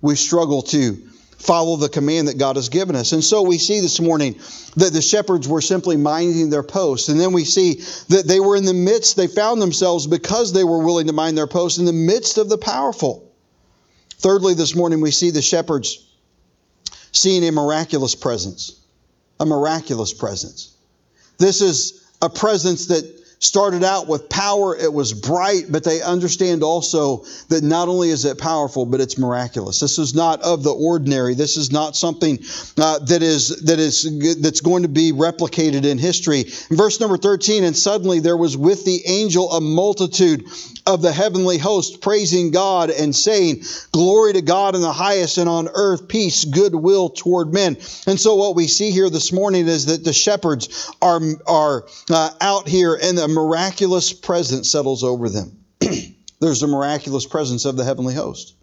We 0.01 0.13
struggle 0.13 0.61
to 0.61 0.93
follow 1.39 1.77
the 1.77 1.89
command 1.89 2.27
that 2.27 2.37
God 2.37 2.55
has 2.55 2.69
given 2.69 2.95
us. 2.95 3.13
And 3.13 3.23
so 3.23 3.41
we 3.41 3.57
see 3.57 3.79
this 3.79 3.99
morning 3.99 4.33
that 4.75 4.93
the 4.93 5.01
shepherds 5.01 5.47
were 5.47 5.61
simply 5.61 5.97
minding 5.97 6.51
their 6.51 6.61
posts. 6.61 7.09
And 7.09 7.19
then 7.19 7.33
we 7.33 7.45
see 7.45 7.81
that 8.09 8.25
they 8.27 8.39
were 8.39 8.55
in 8.55 8.65
the 8.65 8.75
midst, 8.75 9.17
they 9.17 9.25
found 9.25 9.59
themselves 9.59 10.05
because 10.05 10.53
they 10.53 10.63
were 10.63 10.85
willing 10.85 11.07
to 11.07 11.13
mind 11.13 11.35
their 11.35 11.47
posts 11.47 11.79
in 11.79 11.85
the 11.85 11.93
midst 11.93 12.37
of 12.37 12.47
the 12.47 12.59
powerful. 12.59 13.26
Thirdly, 14.17 14.53
this 14.53 14.75
morning 14.75 15.01
we 15.01 15.11
see 15.11 15.29
the 15.29 15.41
shepherds 15.41 16.05
seeing 17.11 17.47
a 17.47 17.51
miraculous 17.51 18.15
presence. 18.15 18.79
A 19.39 19.45
miraculous 19.45 20.13
presence. 20.13 20.75
This 21.37 21.61
is 21.61 22.03
a 22.21 22.29
presence 22.29 22.87
that 22.87 23.05
started 23.39 23.83
out 23.83 24.07
with 24.07 24.29
power. 24.29 24.75
It 24.75 24.91
was 24.91 25.13
bright, 25.13 25.65
but 25.69 25.83
they 25.83 26.01
understand 26.01 26.63
also 26.63 27.25
that 27.49 27.63
not 27.63 27.87
only 27.87 28.09
is 28.09 28.25
it 28.25 28.37
powerful, 28.39 28.85
but 28.85 28.99
it's 28.99 29.17
miraculous. 29.17 29.79
This 29.79 29.99
is 29.99 30.15
not 30.15 30.41
of 30.41 30.63
the 30.63 30.71
ordinary. 30.71 31.35
This 31.35 31.57
is 31.57 31.71
not 31.71 31.95
something 31.95 32.39
uh, 32.77 32.99
that 32.99 33.21
is 33.21 33.61
that 33.65 33.79
is 33.79 34.37
that's 34.41 34.61
going 34.61 34.83
to 34.83 34.89
be 34.89 35.11
replicated 35.11 35.85
in 35.85 35.97
history. 35.97 36.45
In 36.69 36.77
verse 36.77 36.99
number 36.99 37.17
13, 37.17 37.63
and 37.63 37.75
suddenly 37.75 38.19
there 38.19 38.37
was 38.37 38.57
with 38.57 38.85
the 38.85 39.01
angel 39.05 39.51
a 39.51 39.61
multitude 39.61 40.45
of 40.87 41.01
the 41.01 41.11
heavenly 41.11 41.57
host 41.57 42.01
praising 42.01 42.49
God 42.51 42.89
and 42.89 43.13
saying, 43.13 43.63
Glory 43.91 44.33
to 44.33 44.41
God 44.41 44.73
in 44.73 44.81
the 44.81 44.93
highest 44.93 45.37
and 45.37 45.49
on 45.49 45.67
earth 45.67 46.07
peace, 46.07 46.45
goodwill 46.45 47.09
toward 47.09 47.53
men. 47.53 47.75
And 48.07 48.19
so 48.19 48.35
what 48.35 48.55
we 48.55 48.67
see 48.67 48.91
here 48.91 49.09
this 49.09 49.33
morning 49.33 49.67
is 49.67 49.87
that 49.87 50.03
the 50.03 50.13
shepherds 50.13 50.89
are, 51.01 51.19
are 51.45 51.85
uh, 52.09 52.29
out 52.39 52.67
here 52.67 52.97
and 53.01 53.17
a 53.27 53.33
miraculous 53.33 54.13
presence 54.13 54.71
settles 54.71 55.03
over 55.03 55.29
them. 55.29 55.59
There's 56.39 56.63
a 56.63 56.67
miraculous 56.67 57.25
presence 57.25 57.65
of 57.65 57.75
the 57.75 57.83
heavenly 57.83 58.13
host. 58.13 58.55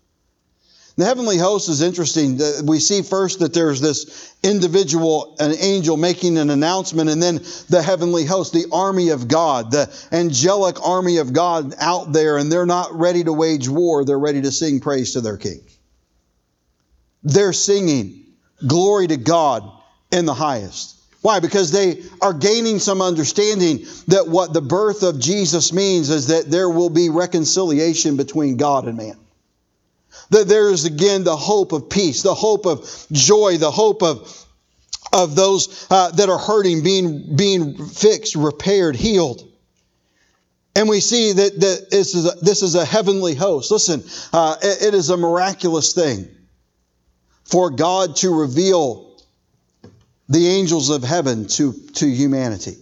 The 0.96 1.04
heavenly 1.04 1.36
host 1.36 1.68
is 1.68 1.82
interesting. 1.82 2.40
We 2.64 2.78
see 2.78 3.02
first 3.02 3.40
that 3.40 3.52
there's 3.52 3.80
this 3.80 4.32
individual, 4.44 5.34
an 5.40 5.52
angel 5.58 5.96
making 5.96 6.38
an 6.38 6.50
announcement, 6.50 7.10
and 7.10 7.20
then 7.20 7.40
the 7.68 7.82
heavenly 7.82 8.24
host, 8.24 8.52
the 8.52 8.66
army 8.72 9.08
of 9.08 9.26
God, 9.26 9.72
the 9.72 9.92
angelic 10.12 10.80
army 10.86 11.16
of 11.16 11.32
God 11.32 11.74
out 11.80 12.12
there, 12.12 12.36
and 12.38 12.50
they're 12.50 12.64
not 12.64 12.94
ready 12.94 13.24
to 13.24 13.32
wage 13.32 13.68
war. 13.68 14.04
They're 14.04 14.16
ready 14.16 14.42
to 14.42 14.52
sing 14.52 14.78
praise 14.78 15.14
to 15.14 15.20
their 15.20 15.36
king. 15.36 15.62
They're 17.24 17.52
singing 17.52 18.26
glory 18.64 19.08
to 19.08 19.16
God 19.16 19.68
in 20.12 20.26
the 20.26 20.34
highest. 20.34 20.94
Why? 21.24 21.40
Because 21.40 21.72
they 21.72 22.02
are 22.20 22.34
gaining 22.34 22.78
some 22.78 23.00
understanding 23.00 23.86
that 24.08 24.28
what 24.28 24.52
the 24.52 24.60
birth 24.60 25.02
of 25.02 25.18
Jesus 25.18 25.72
means 25.72 26.10
is 26.10 26.26
that 26.26 26.50
there 26.50 26.68
will 26.68 26.90
be 26.90 27.08
reconciliation 27.08 28.18
between 28.18 28.58
God 28.58 28.86
and 28.86 28.98
man. 28.98 29.16
That 30.28 30.48
there 30.48 30.68
is 30.68 30.84
again 30.84 31.24
the 31.24 31.34
hope 31.34 31.72
of 31.72 31.88
peace, 31.88 32.20
the 32.20 32.34
hope 32.34 32.66
of 32.66 33.06
joy, 33.10 33.56
the 33.56 33.70
hope 33.70 34.02
of 34.02 34.46
of 35.14 35.34
those 35.34 35.86
uh, 35.90 36.10
that 36.10 36.28
are 36.28 36.36
hurting 36.36 36.82
being 36.82 37.34
being 37.34 37.86
fixed, 37.86 38.36
repaired, 38.36 38.94
healed. 38.94 39.50
And 40.76 40.90
we 40.90 41.00
see 41.00 41.32
that, 41.32 41.58
that 41.58 41.90
this, 41.90 42.14
is 42.14 42.26
a, 42.26 42.32
this 42.42 42.60
is 42.60 42.74
a 42.74 42.84
heavenly 42.84 43.34
host. 43.34 43.70
Listen, 43.70 44.04
uh, 44.34 44.56
it, 44.62 44.88
it 44.88 44.94
is 44.94 45.08
a 45.08 45.16
miraculous 45.16 45.94
thing 45.94 46.28
for 47.44 47.70
God 47.70 48.16
to 48.16 48.28
reveal 48.28 49.13
the 50.34 50.48
angels 50.48 50.90
of 50.90 51.04
heaven 51.04 51.46
to, 51.46 51.72
to 51.94 52.06
humanity. 52.06 52.76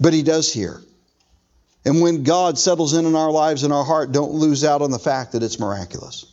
But 0.00 0.14
He 0.14 0.22
does 0.22 0.50
here. 0.50 0.80
And 1.84 2.00
when 2.00 2.22
God 2.22 2.58
settles 2.58 2.94
in 2.94 3.04
in 3.04 3.14
our 3.14 3.30
lives 3.30 3.62
and 3.62 3.74
our 3.74 3.84
heart, 3.84 4.10
don't 4.10 4.32
lose 4.32 4.64
out 4.64 4.80
on 4.80 4.90
the 4.90 4.98
fact 4.98 5.32
that 5.32 5.42
it's 5.42 5.60
miraculous. 5.60 6.24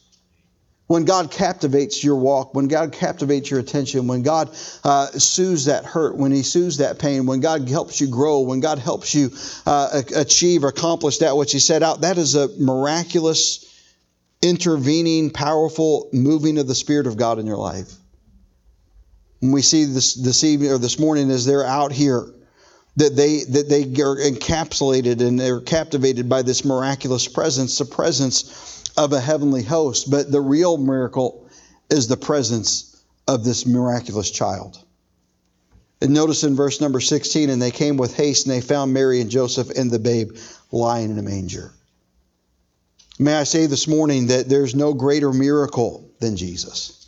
When 0.87 1.03
God 1.03 1.29
captivates 1.29 2.01
your 2.01 2.15
walk, 2.15 2.55
when 2.55 2.69
God 2.69 2.93
captivates 2.93 3.51
your 3.51 3.59
attention, 3.59 4.07
when 4.07 4.21
God 4.21 4.49
uh, 4.85 5.07
soothes 5.07 5.65
that 5.65 5.83
hurt, 5.83 6.15
when 6.15 6.31
He 6.31 6.43
soothes 6.43 6.77
that 6.77 6.97
pain, 6.99 7.25
when 7.25 7.41
God 7.41 7.67
helps 7.67 7.99
you 7.99 8.07
grow, 8.07 8.39
when 8.39 8.61
God 8.61 8.79
helps 8.79 9.13
you 9.13 9.29
uh, 9.65 10.03
achieve 10.15 10.63
accomplish 10.63 11.17
that 11.17 11.35
which 11.35 11.51
He 11.51 11.59
set 11.59 11.83
out, 11.83 12.01
that 12.01 12.17
is 12.17 12.35
a 12.35 12.47
miraculous, 12.59 13.65
intervening, 14.41 15.31
powerful 15.31 16.07
moving 16.13 16.57
of 16.59 16.67
the 16.67 16.75
Spirit 16.75 17.07
of 17.07 17.17
God 17.17 17.39
in 17.39 17.45
your 17.45 17.57
life. 17.57 17.93
And 19.43 19.51
we 19.51 19.61
see 19.61 19.83
this 19.83 20.13
this 20.13 20.45
evening 20.45 20.71
or 20.71 20.77
this 20.77 20.97
morning 20.97 21.29
as 21.29 21.45
they're 21.45 21.65
out 21.65 21.91
here 21.91 22.33
that 22.95 23.17
they 23.17 23.43
that 23.43 23.67
they 23.67 23.81
are 24.01 24.15
encapsulated 24.15 25.19
and 25.19 25.37
they're 25.37 25.59
captivated 25.59 26.29
by 26.29 26.43
this 26.43 26.63
miraculous 26.63 27.27
presence, 27.27 27.77
the 27.77 27.83
presence 27.83 28.89
of 28.95 29.11
a 29.11 29.19
heavenly 29.19 29.61
host. 29.61 30.09
But 30.09 30.31
the 30.31 30.39
real 30.39 30.77
miracle 30.77 31.49
is 31.89 32.07
the 32.07 32.15
presence 32.15 33.03
of 33.27 33.43
this 33.43 33.65
miraculous 33.65 34.31
child. 34.31 34.81
And 36.01 36.13
notice 36.13 36.45
in 36.45 36.55
verse 36.55 36.79
number 36.79 37.01
16, 37.01 37.49
and 37.49 37.61
they 37.61 37.71
came 37.71 37.97
with 37.97 38.15
haste, 38.15 38.45
and 38.45 38.55
they 38.55 38.61
found 38.61 38.93
Mary 38.93 39.19
and 39.19 39.29
Joseph 39.29 39.71
and 39.71 39.91
the 39.91 39.99
babe 39.99 40.37
lying 40.71 41.11
in 41.11 41.19
a 41.19 41.21
manger. 41.21 41.73
May 43.19 43.35
I 43.35 43.43
say 43.43 43.65
this 43.65 43.89
morning 43.89 44.27
that 44.27 44.47
there's 44.47 44.73
no 44.73 44.93
greater 44.93 45.33
miracle 45.33 46.09
than 46.21 46.37
Jesus. 46.37 47.02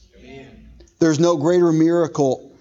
There's 1.00 1.20
no 1.20 1.38
greater 1.38 1.72
miracle 1.72 2.52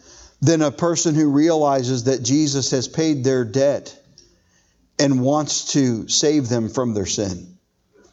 than 0.40 0.62
a 0.62 0.70
person 0.70 1.14
who 1.14 1.30
realizes 1.30 2.04
that 2.04 2.22
Jesus 2.22 2.70
has 2.72 2.88
paid 2.88 3.24
their 3.24 3.44
debt 3.44 3.98
and 4.98 5.22
wants 5.22 5.72
to 5.72 6.08
save 6.08 6.48
them 6.48 6.68
from 6.68 6.94
their 6.94 7.06
sin. 7.06 7.56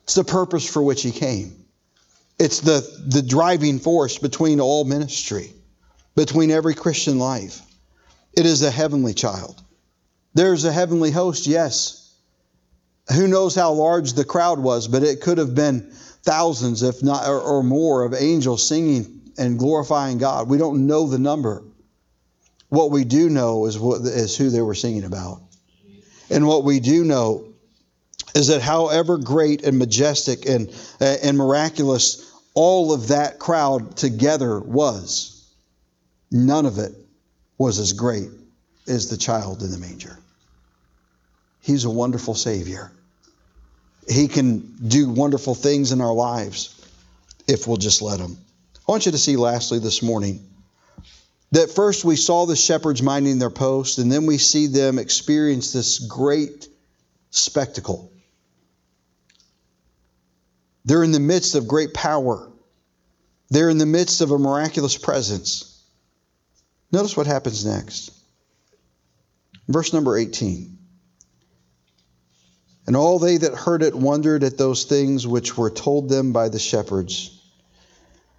It's 0.03 0.15
the 0.15 0.23
purpose 0.23 0.67
for 0.67 0.81
which 0.81 1.03
he 1.03 1.11
came. 1.11 1.65
It's 2.39 2.59
the, 2.61 2.87
the 3.05 3.21
driving 3.21 3.79
force 3.79 4.17
between 4.17 4.59
all 4.59 4.83
ministry, 4.83 5.53
between 6.15 6.51
every 6.51 6.73
Christian 6.73 7.19
life. 7.19 7.61
It 8.33 8.45
is 8.45 8.63
a 8.63 8.71
heavenly 8.71 9.13
child. 9.13 9.61
There's 10.33 10.65
a 10.65 10.71
heavenly 10.71 11.11
host, 11.11 11.45
yes. 11.45 12.13
Who 13.13 13.27
knows 13.27 13.53
how 13.53 13.73
large 13.73 14.13
the 14.13 14.23
crowd 14.23 14.59
was, 14.59 14.87
but 14.87 15.03
it 15.03 15.21
could 15.21 15.37
have 15.37 15.53
been 15.53 15.91
thousands, 16.23 16.81
if 16.81 17.03
not 17.03 17.27
or, 17.27 17.39
or 17.39 17.63
more, 17.63 18.03
of 18.03 18.13
angels 18.13 18.65
singing 18.65 19.20
and 19.41 19.57
glorifying 19.57 20.19
God. 20.19 20.47
We 20.47 20.59
don't 20.59 20.85
know 20.85 21.07
the 21.07 21.17
number. 21.17 21.63
What 22.69 22.91
we 22.91 23.03
do 23.03 23.27
know 23.27 23.65
is 23.65 23.77
what 23.77 24.01
is 24.01 24.37
who 24.37 24.51
they 24.51 24.61
were 24.61 24.75
singing 24.75 25.03
about. 25.03 25.41
And 26.29 26.47
what 26.47 26.63
we 26.63 26.79
do 26.79 27.03
know 27.03 27.47
is 28.35 28.47
that 28.47 28.61
however 28.61 29.17
great 29.17 29.63
and 29.63 29.79
majestic 29.79 30.47
and, 30.47 30.71
and 30.99 31.37
miraculous 31.37 32.31
all 32.53 32.93
of 32.93 33.07
that 33.09 33.39
crowd 33.39 33.97
together 33.97 34.59
was, 34.59 35.43
none 36.29 36.67
of 36.67 36.77
it 36.77 36.93
was 37.57 37.79
as 37.79 37.93
great 37.93 38.29
as 38.87 39.09
the 39.09 39.17
child 39.17 39.63
in 39.63 39.71
the 39.71 39.77
manger. 39.79 40.17
He's 41.61 41.85
a 41.85 41.89
wonderful 41.89 42.35
Savior. 42.35 42.91
He 44.07 44.27
can 44.27 44.59
do 44.87 45.09
wonderful 45.09 45.55
things 45.55 45.91
in 45.91 45.99
our 45.99 46.13
lives 46.13 46.75
if 47.47 47.67
we'll 47.67 47.77
just 47.77 48.01
let 48.01 48.19
Him. 48.19 48.37
I 48.91 48.93
want 48.93 49.05
you 49.05 49.13
to 49.13 49.17
see, 49.17 49.37
lastly, 49.37 49.79
this 49.79 50.03
morning, 50.03 50.45
that 51.53 51.71
first 51.71 52.03
we 52.03 52.17
saw 52.17 52.45
the 52.45 52.57
shepherds 52.57 53.01
minding 53.01 53.39
their 53.39 53.49
post, 53.49 53.99
and 53.99 54.11
then 54.11 54.25
we 54.25 54.37
see 54.37 54.67
them 54.67 54.99
experience 54.99 55.71
this 55.71 55.97
great 55.97 56.67
spectacle. 57.29 58.11
They're 60.83 61.05
in 61.05 61.13
the 61.13 61.21
midst 61.21 61.55
of 61.55 61.69
great 61.69 61.93
power. 61.93 62.51
They're 63.49 63.69
in 63.69 63.77
the 63.77 63.85
midst 63.85 64.19
of 64.19 64.31
a 64.31 64.37
miraculous 64.37 64.97
presence. 64.97 65.81
Notice 66.91 67.15
what 67.15 67.27
happens 67.27 67.65
next. 67.65 68.11
Verse 69.69 69.93
number 69.93 70.17
18. 70.17 70.77
And 72.87 72.97
all 72.97 73.19
they 73.19 73.37
that 73.37 73.53
heard 73.53 73.83
it 73.83 73.95
wondered 73.95 74.43
at 74.43 74.57
those 74.57 74.83
things 74.83 75.25
which 75.25 75.55
were 75.57 75.69
told 75.69 76.09
them 76.09 76.33
by 76.33 76.49
the 76.49 76.59
shepherds. 76.59 77.37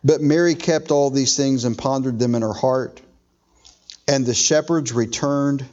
But 0.04 0.20
Mary 0.20 0.54
kept 0.54 0.90
all 0.90 1.10
these 1.10 1.36
things 1.36 1.64
and 1.64 1.78
pondered 1.78 2.18
them 2.18 2.34
in 2.34 2.42
her 2.42 2.52
heart. 2.52 3.00
And 4.08 4.26
the 4.26 4.34
shepherds 4.34 4.92
returned, 4.92 5.64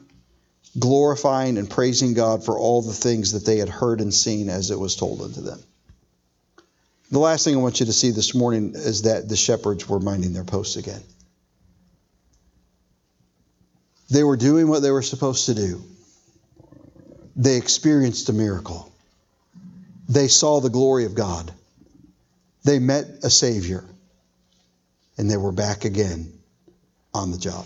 glorifying 0.78 1.58
and 1.58 1.70
praising 1.70 2.14
God 2.14 2.46
for 2.46 2.58
all 2.58 2.82
the 2.82 2.94
things 2.94 3.32
that 3.32 3.46
they 3.46 3.58
had 3.58 3.70
heard 3.70 4.02
and 4.02 4.14
seen 4.14 4.50
as 4.50 4.70
it 4.70 4.80
was 4.80 4.96
told 4.96 5.22
unto 5.22 5.42
them. 5.42 5.60
The 7.12 7.20
last 7.20 7.44
thing 7.44 7.56
I 7.56 7.60
want 7.60 7.80
you 7.80 7.88
to 7.88 7.94
see 7.94 8.12
this 8.12 8.36
morning 8.36 8.74
is 8.76 9.02
that 9.04 9.28
the 9.28 9.36
shepherds 9.36 9.90
were 9.90 10.00
minding 10.00 10.34
their 10.34 10.44
posts 10.44 10.76
again. 10.76 11.02
They 14.12 14.24
were 14.24 14.38
doing 14.38 14.68
what 14.68 14.82
they 14.82 14.92
were 14.92 15.02
supposed 15.02 15.48
to 15.48 15.56
do. 15.56 15.84
They 17.36 17.58
experienced 17.58 18.30
a 18.30 18.34
miracle. 18.34 18.92
They 20.08 20.28
saw 20.28 20.60
the 20.60 20.70
glory 20.70 21.06
of 21.06 21.16
God. 21.16 21.52
They 22.64 22.78
met 22.78 23.06
a 23.24 23.30
Savior. 23.30 23.86
And 25.20 25.30
they 25.30 25.38
were 25.38 25.52
back 25.52 25.84
again 25.84 26.32
on 27.14 27.32
the 27.32 27.38
job. 27.38 27.66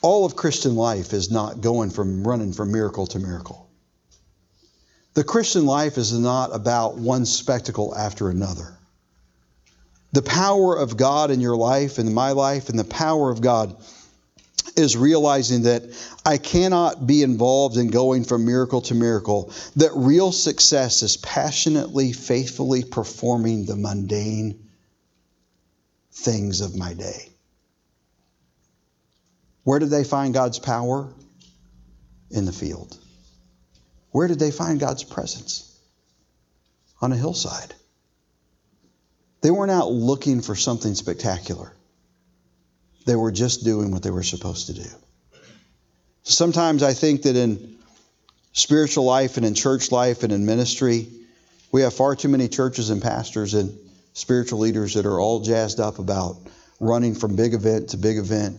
All 0.00 0.24
of 0.24 0.34
Christian 0.34 0.74
life 0.74 1.12
is 1.12 1.30
not 1.30 1.60
going 1.60 1.90
from 1.90 2.26
running 2.26 2.54
from 2.54 2.72
miracle 2.72 3.06
to 3.08 3.18
miracle. 3.18 3.68
The 5.12 5.24
Christian 5.24 5.66
life 5.66 5.98
is 5.98 6.18
not 6.18 6.54
about 6.54 6.96
one 6.96 7.26
spectacle 7.26 7.94
after 7.94 8.30
another. 8.30 8.78
The 10.12 10.22
power 10.22 10.74
of 10.74 10.96
God 10.96 11.30
in 11.30 11.40
your 11.40 11.56
life 11.56 11.98
and 11.98 12.14
my 12.14 12.32
life 12.32 12.70
and 12.70 12.78
the 12.78 12.84
power 12.84 13.30
of 13.30 13.42
God 13.42 13.76
is 14.74 14.96
realizing 14.96 15.64
that 15.64 15.82
I 16.24 16.38
cannot 16.38 17.06
be 17.06 17.22
involved 17.22 17.76
in 17.76 17.88
going 17.88 18.24
from 18.24 18.46
miracle 18.46 18.80
to 18.82 18.94
miracle. 18.94 19.52
That 19.76 19.92
real 19.94 20.32
success 20.32 21.02
is 21.02 21.18
passionately, 21.18 22.14
faithfully 22.14 22.84
performing 22.84 23.66
the 23.66 23.76
mundane 23.76 24.70
things 26.12 26.60
of 26.60 26.76
my 26.76 26.94
day. 26.94 27.28
Where 29.64 29.78
did 29.78 29.90
they 29.90 30.04
find 30.04 30.34
God's 30.34 30.58
power? 30.58 31.08
In 32.30 32.44
the 32.46 32.52
field. 32.52 32.96
Where 34.10 34.26
did 34.26 34.38
they 34.38 34.50
find 34.50 34.80
God's 34.80 35.04
presence? 35.04 35.78
On 37.00 37.12
a 37.12 37.16
hillside. 37.16 37.74
They 39.42 39.50
weren't 39.50 39.70
out 39.70 39.90
looking 39.90 40.40
for 40.40 40.54
something 40.54 40.94
spectacular. 40.94 41.72
They 43.04 43.16
were 43.16 43.32
just 43.32 43.64
doing 43.64 43.90
what 43.90 44.02
they 44.02 44.10
were 44.10 44.22
supposed 44.22 44.68
to 44.68 44.74
do. 44.74 44.88
Sometimes 46.22 46.82
I 46.82 46.94
think 46.94 47.22
that 47.22 47.36
in 47.36 47.76
spiritual 48.52 49.04
life 49.04 49.36
and 49.36 49.44
in 49.44 49.54
church 49.54 49.90
life 49.90 50.22
and 50.22 50.32
in 50.32 50.46
ministry, 50.46 51.08
we 51.72 51.82
have 51.82 51.94
far 51.94 52.14
too 52.14 52.28
many 52.28 52.48
churches 52.48 52.90
and 52.90 53.02
pastors 53.02 53.54
and 53.54 53.76
spiritual 54.12 54.58
leaders 54.58 54.94
that 54.94 55.06
are 55.06 55.18
all 55.18 55.40
jazzed 55.40 55.80
up 55.80 55.98
about 55.98 56.36
running 56.80 57.14
from 57.14 57.36
big 57.36 57.54
event 57.54 57.90
to 57.90 57.96
big 57.96 58.18
event 58.18 58.58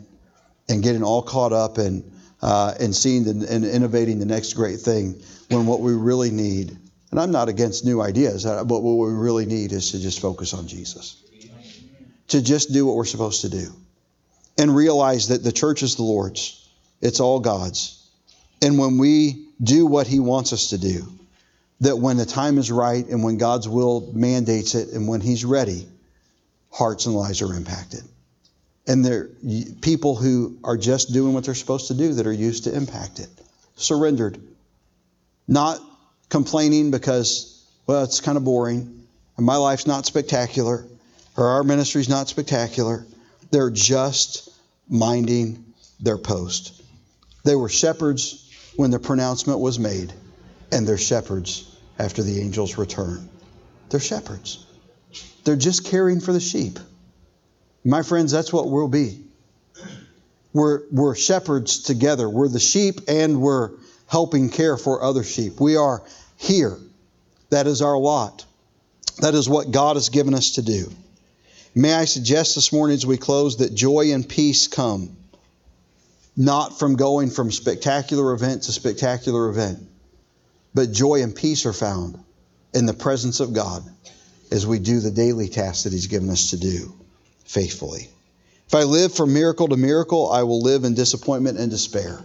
and 0.70 0.82
getting 0.82 1.04
all 1.04 1.22
caught 1.22 1.54
up 1.54 1.78
in, 1.78 2.12
uh, 2.42 2.74
and 2.80 2.96
seeing 2.96 3.24
the, 3.24 3.48
and 3.50 3.66
innovating 3.66 4.20
the 4.20 4.26
next 4.26 4.54
great 4.54 4.80
thing 4.80 5.22
when 5.50 5.66
what 5.66 5.82
we 5.82 5.94
really 5.94 6.32
need, 6.32 6.78
and 7.12 7.20
I'm 7.20 7.32
not 7.32 7.50
against 7.50 7.86
new 7.86 8.02
ideas, 8.02 8.46
but 8.46 8.66
what 8.66 9.08
we 9.08 9.14
really 9.14 9.46
need 9.46 9.72
is 9.72 9.92
to 9.92 10.00
just 10.00 10.20
focus 10.20 10.54
on 10.54 10.68
Jesus. 10.68 11.22
To 12.30 12.42
just 12.42 12.74
do 12.74 12.86
what 12.86 12.96
we're 12.96 13.06
supposed 13.06 13.42
to 13.42 13.50
do 13.50 13.72
and 14.58 14.74
realize 14.74 15.28
that 15.28 15.44
the 15.44 15.52
church 15.52 15.84
is 15.84 15.96
the 15.96 16.04
Lord's, 16.04 16.68
it's 17.02 17.20
all 17.20 17.40
God's. 17.40 18.00
And 18.62 18.80
when 18.80 18.98
we 18.98 19.48
do 19.62 19.86
what 19.86 20.08
He 20.08 20.20
wants 20.20 20.54
us 20.54 20.70
to 20.70 20.78
do, 20.78 21.20
that 21.82 21.98
when 21.98 22.18
the 22.18 22.26
time 22.26 22.58
is 22.58 22.72
right 22.72 23.06
and 23.08 23.24
when 23.24 23.38
God's 23.38 23.68
will 23.68 24.12
mandates 24.14 24.76
it 24.76 24.90
and 24.90 25.08
when 25.08 25.22
He's 25.22 25.44
ready, 25.44 25.88
hearts 26.72 27.06
and 27.06 27.16
lives 27.16 27.42
are 27.42 27.54
impacted. 27.54 28.02
And 28.88 29.04
there 29.04 29.30
people 29.82 30.16
who 30.16 30.58
are 30.64 30.78
just 30.78 31.14
doing 31.14 31.34
what 31.34 31.46
they're 31.46 31.56
supposed 31.56 31.88
to 31.88 31.94
do 31.94 32.14
that 32.16 32.28
are 32.28 32.34
used 32.34 32.66
to 32.66 32.76
impact 32.76 33.20
it. 33.20 33.30
Surrendered. 33.76 34.40
Not 35.48 35.80
complaining 36.30 36.92
because, 36.92 37.66
well, 37.88 38.04
it's 38.04 38.22
kind 38.22 38.38
of 38.38 38.44
boring, 38.44 39.06
and 39.38 39.46
my 39.46 39.56
life's 39.56 39.88
not 39.88 40.06
spectacular, 40.06 40.86
or 41.38 41.48
our 41.48 41.64
ministry's 41.64 42.10
not 42.10 42.28
spectacular. 42.28 43.06
They're 43.52 43.70
just 43.70 44.50
minding 44.90 45.64
their 46.00 46.18
post. 46.18 46.82
They 47.44 47.56
were 47.56 47.70
shepherds 47.70 48.50
when 48.76 48.92
the 48.92 49.00
pronouncement 49.00 49.60
was 49.60 49.80
made, 49.80 50.12
and 50.74 50.88
they're 50.88 50.98
shepherds 50.98 51.70
after 52.00 52.24
the 52.24 52.42
angel's 52.42 52.78
return. 52.78 53.30
They're 53.90 54.00
shepherds. 54.00 54.66
They're 55.44 55.56
just 55.56 55.86
caring 55.86 56.20
for 56.20 56.34
the 56.34 56.40
sheep. 56.40 56.80
My 57.86 58.02
friends, 58.02 58.32
that's 58.32 58.52
what 58.52 58.70
we'll 58.70 58.88
be. 58.88 59.24
We're, 60.54 60.82
we're 60.92 61.16
shepherds 61.16 61.80
together. 61.80 62.30
We're 62.30 62.48
the 62.48 62.60
sheep 62.60 63.02
and 63.08 63.42
we're 63.42 63.72
helping 64.08 64.50
care 64.50 64.78
for 64.78 65.04
other 65.04 65.24
sheep. 65.24 65.60
We 65.60 65.76
are 65.76 66.04
here. 66.38 66.78
That 67.50 67.68
is 67.68 67.82
our 67.82 67.98
lot. 67.98 68.46
That 69.20 69.36
is 69.36 69.48
what 69.48 69.72
God 69.72 69.96
has 69.96 70.10
given 70.10 70.34
us 70.34 70.52
to 70.52 70.62
do. 70.62 70.92
May 71.76 71.94
I 71.94 72.06
suggest 72.06 72.56
this 72.56 72.74
morning 72.74 72.96
as 72.96 73.06
we 73.06 73.18
close 73.18 73.58
that 73.58 73.74
joy 73.74 74.12
and 74.12 74.28
peace 74.28 74.68
come 74.68 75.16
not 76.36 76.80
from 76.80 76.96
going 76.96 77.30
from 77.30 77.52
spectacular 77.52 78.34
event 78.34 78.64
to 78.64 78.72
spectacular 78.72 79.50
event, 79.50 79.80
but 80.74 80.92
joy 80.92 81.22
and 81.22 81.36
peace 81.36 81.66
are 81.66 81.74
found 81.74 82.22
in 82.74 82.86
the 82.86 82.94
presence 82.94 83.40
of 83.40 83.54
God 83.54 83.84
as 84.52 84.66
we 84.66 84.80
do 84.80 85.00
the 85.00 85.12
daily 85.12 85.48
tasks 85.48 85.84
that 85.84 85.94
He's 85.94 86.08
given 86.08 86.30
us 86.30 86.52
to 86.52 86.58
do 86.58 86.94
faithfully. 87.46 88.10
If 88.68 88.76
I 88.76 88.84
live 88.84 89.14
from 89.14 89.34
miracle 89.34 89.68
to 89.68 89.78
miracle, 89.78 90.32
I 90.32 90.44
will 90.44 90.62
live 90.62 90.84
in 90.84 90.96
disappointment 90.96 91.60
and 91.60 91.70
despair. 91.70 92.20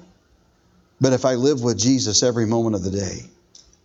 But 1.00 1.12
if 1.12 1.24
I 1.24 1.34
live 1.34 1.62
with 1.62 1.78
Jesus 1.78 2.22
every 2.22 2.46
moment 2.46 2.74
of 2.74 2.82
the 2.82 2.90
day, 2.90 3.20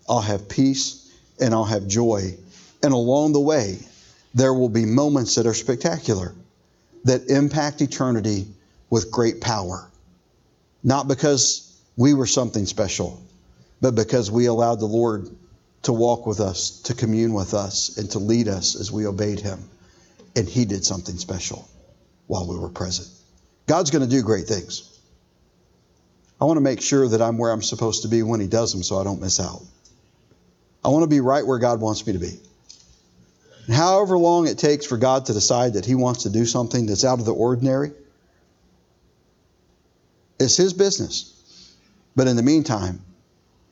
I'll 0.08 0.22
have 0.22 0.50
peace 0.50 1.12
and 1.40 1.54
I'll 1.54 1.66
have 1.66 1.88
joy. 1.88 2.38
And 2.82 2.94
along 2.94 3.34
the 3.34 3.40
way, 3.40 3.80
there 4.34 4.54
will 4.54 4.70
be 4.70 4.86
moments 4.86 5.36
that 5.36 5.46
are 5.46 5.54
spectacular, 5.54 6.34
that 7.04 7.30
impact 7.30 7.82
eternity 7.82 8.48
with 8.90 9.12
great 9.12 9.42
power. 9.42 9.88
Not 10.84 11.08
because 11.08 11.78
we 11.96 12.14
were 12.14 12.26
something 12.26 12.66
special, 12.66 13.22
but 13.84 13.96
because 13.96 14.32
we 14.32 14.46
allowed 14.46 14.80
the 14.80 14.86
Lord 14.86 15.30
to 15.82 15.92
walk 15.92 16.26
with 16.26 16.40
us, 16.40 16.80
to 16.84 16.94
commune 16.94 17.34
with 17.34 17.54
us, 17.54 17.98
and 17.98 18.10
to 18.12 18.20
lead 18.20 18.48
us 18.48 18.80
as 18.80 18.94
we 18.94 19.06
obeyed 19.06 19.42
Him. 19.42 19.60
And 20.38 20.48
He 20.48 20.64
did 20.64 20.86
something 20.86 21.18
special 21.18 21.68
while 22.28 22.48
we 22.48 22.58
were 22.58 22.70
present. 22.70 23.10
God's 23.68 23.92
going 23.92 24.02
to 24.02 24.10
do 24.10 24.24
great 24.24 24.46
things. 24.46 24.90
I 26.40 26.46
want 26.46 26.56
to 26.56 26.62
make 26.62 26.82
sure 26.82 27.10
that 27.10 27.22
I'm 27.22 27.38
where 27.38 27.52
I'm 27.52 27.62
supposed 27.62 28.04
to 28.04 28.08
be 28.08 28.24
when 28.24 28.40
He 28.40 28.48
does 28.48 28.72
them 28.72 28.84
so 28.84 28.98
I 29.00 29.04
don't 29.04 29.20
miss 29.20 29.42
out. 29.42 29.62
I 30.86 30.88
want 30.88 31.04
to 31.04 31.10
be 31.10 31.20
right 31.20 31.46
where 31.46 31.60
God 31.60 31.82
wants 31.82 32.08
me 32.08 32.14
to 32.14 32.20
be. 32.20 32.40
And 33.66 33.76
however 33.76 34.18
long 34.18 34.48
it 34.48 34.60
takes 34.60 34.86
for 34.86 34.96
God 34.96 35.26
to 35.26 35.34
decide 35.34 35.74
that 35.74 35.86
He 35.86 35.96
wants 35.96 36.24
to 36.24 36.30
do 36.30 36.46
something 36.46 36.86
that's 36.86 37.04
out 37.04 37.20
of 37.20 37.26
the 37.26 37.34
ordinary, 37.34 37.92
it's 40.40 40.56
His 40.56 40.72
business. 40.72 41.76
But 42.16 42.28
in 42.28 42.38
the 42.38 42.44
meantime, 42.44 43.02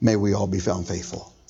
may 0.01 0.15
we 0.15 0.33
all 0.33 0.47
be 0.47 0.59
found 0.59 0.87
faithful. 0.87 1.31